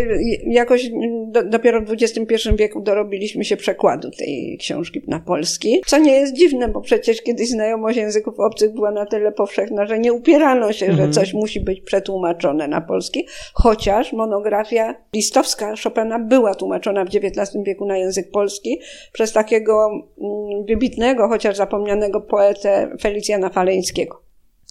jakoś 0.47 0.91
do, 1.27 1.43
dopiero 1.43 1.81
w 1.81 1.91
XXI 1.91 2.49
wieku 2.59 2.81
dorobiliśmy 2.81 3.45
się 3.45 3.57
przekładu 3.57 4.11
tej 4.11 4.59
książki 4.61 5.03
na 5.07 5.21
polski. 5.21 5.83
Co 5.87 5.99
nie 5.99 6.13
jest 6.13 6.33
dziwne, 6.33 6.69
bo 6.69 6.81
przecież 6.81 7.23
kiedyś 7.23 7.49
znajomość 7.49 7.99
języków 7.99 8.41
obcych 8.41 8.75
była 8.75 8.91
na 8.91 9.07
tyle 9.07 9.33
powszechna, 9.33 9.87
że 9.87 9.99
nie 9.99 10.13
upierano 10.13 10.73
się, 10.73 10.87
mhm. 10.87 11.07
że 11.07 11.21
coś 11.21 11.35
musi 11.35 11.61
być 11.61 11.81
przetłumaczone 11.81 12.69
na 12.69 12.81
polski. 12.81 13.27
Chociaż 13.55 14.13
monografia 14.13 14.95
listowska 15.15 15.75
Chopina 15.85 16.19
była 16.19 16.55
tłumaczona 16.55 17.05
w 17.05 17.09
XIX 17.09 17.65
wieku 17.67 17.87
na 17.87 17.97
język 17.97 18.31
polski 18.31 18.81
przez 19.13 19.33
takiego 19.33 19.91
mm, 19.91 20.65
wybitnego, 20.69 21.29
chociaż 21.29 21.57
zapomnianego 21.57 22.21
poetę 22.21 22.97
Felicjana 23.03 23.49
Faleńskiego. 23.49 24.23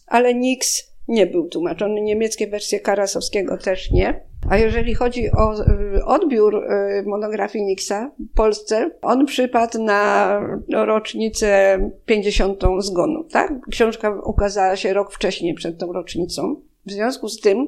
Ale 0.08 0.36
Nix 0.36 0.92
nie 1.08 1.28
był 1.28 1.50
tłumaczony, 1.50 2.02
niemieckie 2.02 2.48
wersje 2.48 2.80
Karasowskiego 2.80 3.58
też 3.58 3.92
nie. 3.92 4.24
A 4.50 4.58
jeżeli 4.58 4.94
chodzi 4.94 5.32
o 5.32 5.54
y, 5.98 6.06
odbiór 6.06 6.56
y, 6.56 7.04
monografii 7.06 7.66
Nixa 7.66 8.12
w 8.20 8.36
Polsce, 8.36 8.92
on 9.02 9.26
przypadł 9.26 9.84
na 9.84 10.40
rocznicę 10.74 11.80
50. 12.06 12.64
zgonu, 12.80 13.24
tak? 13.24 13.54
Książka 13.72 14.22
ukazała 14.24 14.76
się 14.76 14.94
rok 14.94 15.14
wcześniej 15.14 15.54
przed 15.54 15.78
tą 15.78 15.94
rocznicą. 15.94 16.56
W 16.86 16.92
związku 16.92 17.30
z 17.30 17.40
tym 17.40 17.68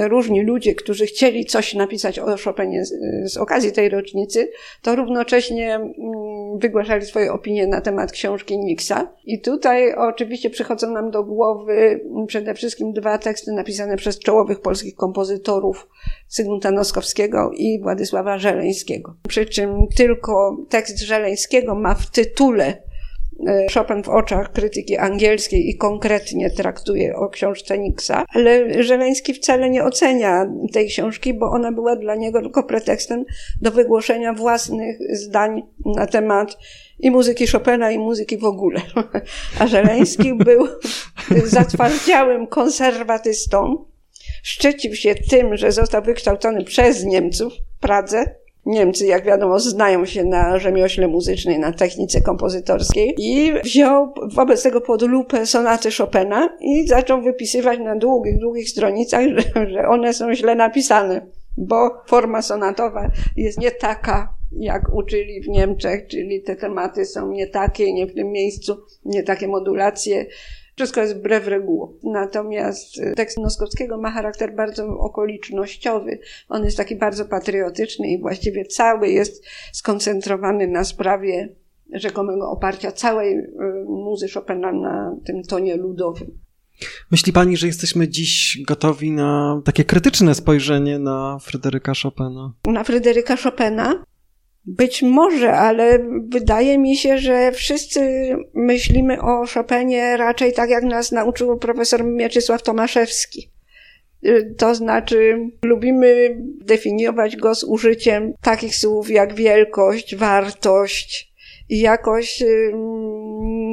różni 0.00 0.42
ludzie, 0.42 0.74
którzy 0.74 1.06
chcieli 1.06 1.44
coś 1.44 1.74
napisać 1.74 2.18
o 2.18 2.36
Chopinie 2.44 2.84
z, 3.24 3.36
okazji 3.36 3.72
tej 3.72 3.88
rocznicy, 3.88 4.50
to 4.82 4.96
równocześnie 4.96 5.74
mm, 5.74 5.92
wygłaszali 6.58 7.06
swoje 7.06 7.32
opinie 7.32 7.66
na 7.66 7.80
temat 7.80 8.12
książki 8.12 8.58
Nixa. 8.58 9.12
I 9.24 9.40
tutaj 9.40 9.94
oczywiście 9.94 10.50
przychodzą 10.50 10.90
nam 10.90 11.10
do 11.10 11.24
głowy 11.24 12.00
przede 12.26 12.54
wszystkim 12.54 12.92
dwa 12.92 13.18
teksty 13.18 13.52
napisane 13.52 13.96
przez 13.96 14.18
czołowych 14.18 14.60
polskich 14.60 14.94
kompozytorów 14.94 15.88
Zygmunta 16.28 16.70
Noskowskiego 16.70 17.50
i 17.54 17.80
Władysława 17.82 18.38
Żeleńskiego. 18.38 19.16
Przy 19.28 19.46
czym 19.46 19.86
tylko 19.96 20.56
tekst 20.68 20.98
Żeleńskiego 20.98 21.74
ma 21.74 21.94
w 21.94 22.10
tytule 22.10 22.91
Chopin 23.74 24.02
w 24.02 24.08
oczach 24.08 24.52
krytyki 24.52 24.96
angielskiej 24.96 25.68
i 25.68 25.76
konkretnie 25.76 26.50
traktuje 26.50 27.16
o 27.16 27.28
książce 27.28 27.78
Nixa, 27.78 28.24
ale 28.28 28.82
Żeleński 28.82 29.34
wcale 29.34 29.70
nie 29.70 29.84
ocenia 29.84 30.46
tej 30.72 30.88
książki, 30.88 31.34
bo 31.34 31.50
ona 31.50 31.72
była 31.72 31.96
dla 31.96 32.14
niego 32.14 32.40
tylko 32.40 32.62
pretekstem 32.62 33.24
do 33.60 33.70
wygłoszenia 33.70 34.32
własnych 34.32 34.98
zdań 35.16 35.62
na 35.96 36.06
temat 36.06 36.58
i 37.00 37.10
muzyki 37.10 37.46
Chopina, 37.46 37.90
i 37.90 37.98
muzyki 37.98 38.38
w 38.38 38.44
ogóle. 38.44 38.80
A 39.60 39.66
Żeleński 39.66 40.34
był 40.44 40.66
zatwardziałym 41.44 42.46
konserwatystą, 42.46 43.84
szczycił 44.42 44.94
się 44.94 45.14
tym, 45.14 45.56
że 45.56 45.72
został 45.72 46.02
wykształcony 46.02 46.64
przez 46.64 47.04
Niemców 47.04 47.52
w 47.52 47.80
Pradze, 47.80 48.41
Niemcy, 48.66 49.06
jak 49.06 49.24
wiadomo, 49.24 49.60
znają 49.60 50.04
się 50.06 50.24
na 50.24 50.58
rzemiośle 50.58 51.08
muzycznej, 51.08 51.58
na 51.58 51.72
technice 51.72 52.20
kompozytorskiej 52.20 53.14
i 53.18 53.52
wziął 53.64 54.14
wobec 54.34 54.62
tego 54.62 54.80
pod 54.80 55.02
lupę 55.02 55.46
sonaty 55.46 55.88
Chopina 55.98 56.56
i 56.60 56.88
zaczął 56.88 57.22
wypisywać 57.22 57.78
na 57.78 57.96
długich, 57.96 58.38
długich 58.38 58.68
stronicach, 58.68 59.24
że, 59.36 59.70
że 59.70 59.88
one 59.88 60.14
są 60.14 60.34
źle 60.34 60.54
napisane, 60.54 61.26
bo 61.56 61.90
forma 62.06 62.42
sonatowa 62.42 63.10
jest 63.36 63.60
nie 63.60 63.70
taka, 63.70 64.34
jak 64.52 64.94
uczyli 64.94 65.42
w 65.42 65.48
Niemczech, 65.48 66.06
czyli 66.06 66.42
te 66.42 66.56
tematy 66.56 67.04
są 67.04 67.32
nie 67.32 67.46
takie, 67.46 67.92
nie 67.92 68.06
w 68.06 68.14
tym 68.14 68.32
miejscu, 68.32 68.76
nie 69.04 69.22
takie 69.22 69.48
modulacje. 69.48 70.26
Wszystko 70.76 71.00
jest 71.00 71.16
wbrew 71.16 71.46
regułom. 71.46 71.98
Natomiast 72.02 72.98
y, 72.98 73.14
tekst 73.16 73.38
Noskowskiego 73.38 73.98
ma 73.98 74.10
charakter 74.10 74.54
bardzo 74.54 74.98
okolicznościowy. 74.98 76.18
On 76.48 76.64
jest 76.64 76.76
taki 76.76 76.96
bardzo 76.96 77.24
patriotyczny 77.24 78.08
i 78.08 78.20
właściwie 78.20 78.64
cały 78.64 79.08
jest 79.08 79.44
skoncentrowany 79.72 80.68
na 80.68 80.84
sprawie 80.84 81.48
rzekomego 81.92 82.50
oparcia 82.50 82.92
całej 82.92 83.34
y, 83.38 83.48
muzy 83.86 84.28
Chopina 84.28 84.72
na 84.72 85.16
tym 85.24 85.42
tonie 85.42 85.76
ludowym. 85.76 86.38
Myśli 87.10 87.32
pani, 87.32 87.56
że 87.56 87.66
jesteśmy 87.66 88.08
dziś 88.08 88.58
gotowi 88.66 89.10
na 89.10 89.60
takie 89.64 89.84
krytyczne 89.84 90.34
spojrzenie 90.34 90.98
na 90.98 91.38
Fryderyka 91.38 91.92
Chopina? 92.02 92.52
Na 92.66 92.84
Fryderyka 92.84 93.36
Chopina? 93.36 94.04
Być 94.66 95.02
może, 95.02 95.52
ale 95.52 95.98
wydaje 96.28 96.78
mi 96.78 96.96
się, 96.96 97.18
że 97.18 97.52
wszyscy 97.52 98.30
myślimy 98.54 99.20
o 99.22 99.46
Chopinie 99.46 100.16
raczej 100.16 100.52
tak, 100.52 100.70
jak 100.70 100.84
nas 100.84 101.12
nauczył 101.12 101.58
profesor 101.58 102.04
Mieczysław 102.04 102.62
Tomaszewski. 102.62 103.50
To 104.58 104.74
znaczy, 104.74 105.38
lubimy 105.64 106.36
definiować 106.64 107.36
go 107.36 107.54
z 107.54 107.64
użyciem 107.64 108.32
takich 108.42 108.76
słów 108.76 109.10
jak 109.10 109.34
wielkość, 109.34 110.16
wartość 110.16 111.32
i 111.68 111.80
jakoś 111.80 112.42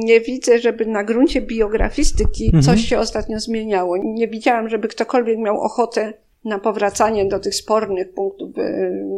nie 0.04 0.22
widzę, 0.22 0.60
żeby 0.60 0.86
na 0.86 1.04
gruncie 1.04 1.42
biografistyki 1.42 2.46
mhm. 2.46 2.64
coś 2.64 2.82
się 2.82 3.00
ostatnio 3.00 3.40
zmieniało. 3.40 3.98
Nie 4.04 4.28
widziałam, 4.28 4.70
żeby 4.70 4.88
ktokolwiek 4.88 5.38
miał 5.38 5.62
ochotę 5.62 6.14
na 6.46 6.60
powracanie 6.60 7.26
do 7.26 7.40
tych 7.40 7.56
spornych 7.56 8.14
punktów 8.14 8.50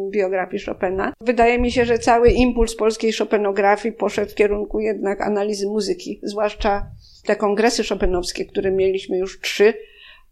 biografii 0.09 0.63
Chopina. 0.63 1.13
Wydaje 1.21 1.59
mi 1.59 1.71
się, 1.71 1.85
że 1.85 1.99
cały 1.99 2.29
impuls 2.29 2.75
polskiej 2.75 3.13
Chopinografii 3.13 3.95
poszedł 3.95 4.31
w 4.31 4.35
kierunku 4.35 4.79
jednak 4.79 5.21
analizy 5.21 5.67
muzyki, 5.67 6.19
zwłaszcza 6.23 6.87
te 7.25 7.35
kongresy 7.35 7.83
chopinowskie, 7.83 8.45
które 8.45 8.71
mieliśmy 8.71 9.17
już 9.17 9.39
trzy 9.39 9.73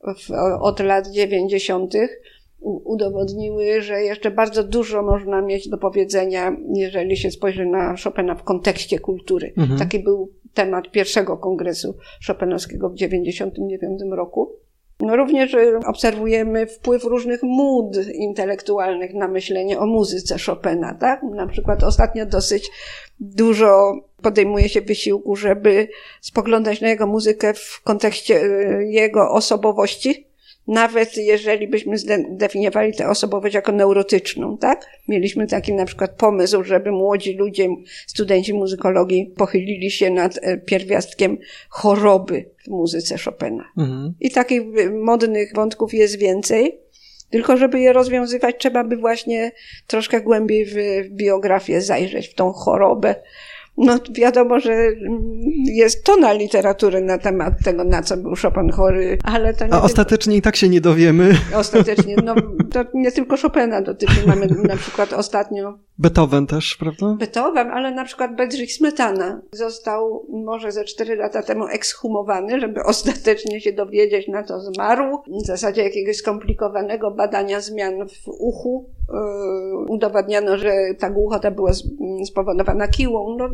w, 0.01 0.31
od 0.61 0.79
lat 0.79 1.07
dziewięćdziesiątych, 1.07 2.21
udowodniły, 2.61 3.81
że 3.81 4.01
jeszcze 4.01 4.31
bardzo 4.31 4.63
dużo 4.63 5.03
można 5.03 5.41
mieć 5.41 5.69
do 5.69 5.77
powiedzenia, 5.77 6.57
jeżeli 6.73 7.17
się 7.17 7.31
spojrzy 7.31 7.65
na 7.65 7.95
Chopina 8.03 8.35
w 8.35 8.43
kontekście 8.43 8.99
kultury. 8.99 9.53
Mhm. 9.57 9.79
Taki 9.79 9.99
był 9.99 10.31
temat 10.53 10.91
pierwszego 10.91 11.37
kongresu 11.37 11.97
chopinowskiego 12.27 12.89
w 12.89 12.93
1999 12.93 14.01
roku. 14.11 14.55
No 14.99 15.15
również 15.15 15.53
y, 15.53 15.79
obserwujemy 15.87 16.67
wpływ 16.67 17.03
różnych 17.03 17.43
mód 17.43 17.97
intelektualnych 18.13 19.13
na 19.13 19.27
myślenie 19.27 19.79
o 19.79 19.85
muzyce 19.85 20.35
Chopina, 20.45 20.93
tak? 20.93 21.23
Na 21.23 21.47
przykład 21.47 21.83
ostatnio 21.83 22.25
dosyć 22.25 22.71
dużo 23.19 23.93
podejmuje 24.21 24.69
się 24.69 24.81
wysiłku, 24.81 25.35
żeby 25.35 25.87
spoglądać 26.21 26.81
na 26.81 26.89
jego 26.89 27.07
muzykę 27.07 27.53
w 27.53 27.81
kontekście 27.83 28.43
y, 28.43 28.85
jego 28.89 29.31
osobowości, 29.31 30.28
nawet 30.69 31.17
jeżeli 31.17 31.67
byśmy 31.67 31.97
zdefiniowali 31.97 32.93
tę 32.93 33.09
osobowość 33.09 33.55
jako 33.55 33.71
neurotyczną, 33.71 34.57
tak? 34.57 34.85
Mieliśmy 35.07 35.47
taki 35.47 35.73
na 35.73 35.85
przykład 35.85 36.11
pomysł, 36.11 36.63
żeby 36.63 36.91
młodzi 36.91 37.33
ludzie, 37.33 37.69
studenci 38.07 38.53
muzykologii 38.53 39.33
pochylili 39.37 39.91
się 39.91 40.09
nad 40.09 40.39
e, 40.41 40.57
pierwiastkiem 40.57 41.37
choroby 41.69 42.49
w 42.65 42.67
muzyce 42.67 43.15
Chopina. 43.25 43.71
Mhm. 43.77 44.13
I 44.19 44.31
takich 44.31 44.61
modnych 44.91 45.51
wątków 45.55 45.93
jest 45.93 46.17
więcej. 46.17 46.79
Tylko 47.29 47.57
żeby 47.57 47.79
je 47.79 47.93
rozwiązywać, 47.93 48.55
trzeba 48.59 48.83
by 48.83 48.97
właśnie 48.97 49.51
troszkę 49.87 50.21
głębiej 50.21 50.65
w 50.65 50.75
biografię 51.09 51.81
zajrzeć, 51.81 52.27
w 52.27 52.33
tą 52.33 52.51
chorobę, 52.51 53.15
no 53.79 53.97
wiadomo, 54.11 54.59
że 54.59 54.73
jest 55.65 56.03
tona 56.03 56.33
literatury 56.33 57.01
na 57.01 57.17
temat 57.17 57.53
tego, 57.63 57.83
na 57.83 58.01
co 58.01 58.17
był 58.17 58.33
Chopin 58.41 58.71
chory, 58.71 59.17
ale 59.23 59.53
to 59.53 59.65
nie 59.65 59.71
A 59.71 59.73
tylko... 59.73 59.85
ostatecznie 59.85 60.37
i 60.37 60.41
tak 60.41 60.55
się 60.55 60.69
nie 60.69 60.81
dowiemy. 60.81 61.37
Ostatecznie, 61.55 62.15
no 62.23 62.35
to 62.71 62.85
nie 62.93 63.11
tylko 63.11 63.37
Chopina 63.37 63.81
dotyczy. 63.81 64.27
Mamy 64.27 64.47
na 64.47 64.75
przykład 64.75 65.13
ostatnio 65.13 65.79
Beethoven 65.99 66.47
też, 66.47 66.77
prawda? 66.77 67.15
Beethoven, 67.19 67.71
ale 67.71 67.91
na 67.91 68.05
przykład 68.05 68.35
Bedřich 68.35 68.73
Smetana 68.73 69.41
został 69.51 70.25
może 70.29 70.71
ze 70.71 70.83
cztery 70.83 71.15
lata 71.15 71.43
temu 71.43 71.67
ekshumowany, 71.67 72.59
żeby 72.59 72.83
ostatecznie 72.83 73.61
się 73.61 73.73
dowiedzieć, 73.73 74.27
na 74.27 74.43
co 74.43 74.59
zmarł. 74.59 75.17
W 75.43 75.45
zasadzie 75.45 75.83
jakiegoś 75.83 76.15
skomplikowanego 76.15 77.11
badania 77.11 77.61
zmian 77.61 78.07
w 78.09 78.27
uchu. 78.27 78.89
Yy, 79.09 79.85
udowadniano, 79.87 80.57
że 80.57 80.71
ta 80.99 81.09
głuchota 81.09 81.51
była 81.51 81.71
spowodowana 82.25 82.87
kiłą. 82.87 83.37
No, 83.37 83.49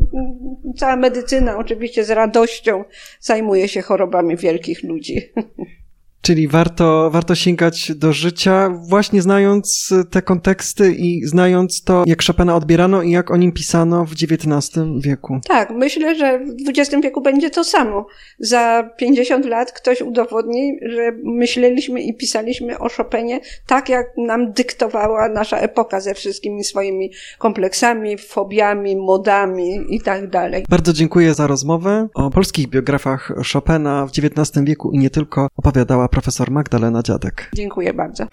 cała 0.76 0.96
medycyna 0.96 1.58
oczywiście 1.58 2.04
z 2.04 2.10
radością 2.10 2.84
zajmuje 3.20 3.68
się 3.68 3.82
chorobami 3.82 4.36
wielkich 4.36 4.82
ludzi. 4.82 5.20
Czyli 6.26 6.48
warto, 6.48 7.10
warto 7.10 7.34
sięgać 7.34 7.92
do 7.94 8.12
życia, 8.12 8.70
właśnie 8.88 9.22
znając 9.22 9.94
te 10.10 10.22
konteksty 10.22 10.92
i 10.92 11.24
znając 11.24 11.84
to, 11.84 12.04
jak 12.06 12.22
Chopina 12.22 12.56
odbierano 12.56 13.02
i 13.02 13.10
jak 13.10 13.30
o 13.30 13.36
nim 13.36 13.52
pisano 13.52 14.04
w 14.04 14.12
XIX 14.12 14.84
wieku. 14.98 15.40
Tak, 15.48 15.70
myślę, 15.70 16.14
że 16.14 16.38
w 16.38 16.68
XX 16.68 17.02
wieku 17.02 17.20
będzie 17.22 17.50
to 17.50 17.64
samo. 17.64 18.06
Za 18.38 18.90
50 18.98 19.46
lat 19.46 19.72
ktoś 19.72 20.00
udowodni, 20.02 20.78
że 20.82 21.12
myśleliśmy 21.24 22.02
i 22.02 22.14
pisaliśmy 22.14 22.78
o 22.78 22.88
Chopinie 22.88 23.40
tak, 23.66 23.88
jak 23.88 24.06
nam 24.16 24.52
dyktowała 24.52 25.28
nasza 25.28 25.58
epoka 25.58 26.00
ze 26.00 26.14
wszystkimi 26.14 26.64
swoimi 26.64 27.10
kompleksami, 27.38 28.18
fobiami, 28.18 28.96
modami 28.96 29.78
i 29.90 30.00
tak 30.00 30.30
dalej. 30.30 30.64
Bardzo 30.68 30.92
dziękuję 30.92 31.34
za 31.34 31.46
rozmowę. 31.46 32.08
O 32.14 32.30
polskich 32.30 32.68
biografach 32.68 33.32
Chopina 33.52 34.06
w 34.06 34.10
XIX 34.10 34.64
wieku 34.64 34.90
i 34.92 34.98
nie 34.98 35.10
tylko 35.10 35.48
opowiadała 35.56 36.08
profesor 36.16 36.50
Magdalena 36.50 37.02
Dziadek. 37.02 37.50
Dziękuję 37.54 37.94
bardzo. 37.94 38.26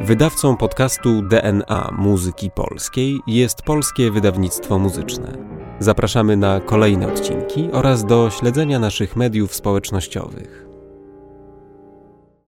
Wydawcą 0.00 0.56
podcastu 0.56 1.22
DNA 1.22 1.90
Muzyki 1.98 2.50
Polskiej 2.50 3.20
jest 3.26 3.62
Polskie 3.62 4.10
Wydawnictwo 4.10 4.78
Muzyczne. 4.78 5.32
Zapraszamy 5.78 6.36
na 6.36 6.60
kolejne 6.60 7.08
odcinki 7.08 7.68
oraz 7.72 8.04
do 8.04 8.30
śledzenia 8.30 8.78
naszych 8.78 9.16
mediów 9.16 9.54
społecznościowych. 9.54 10.67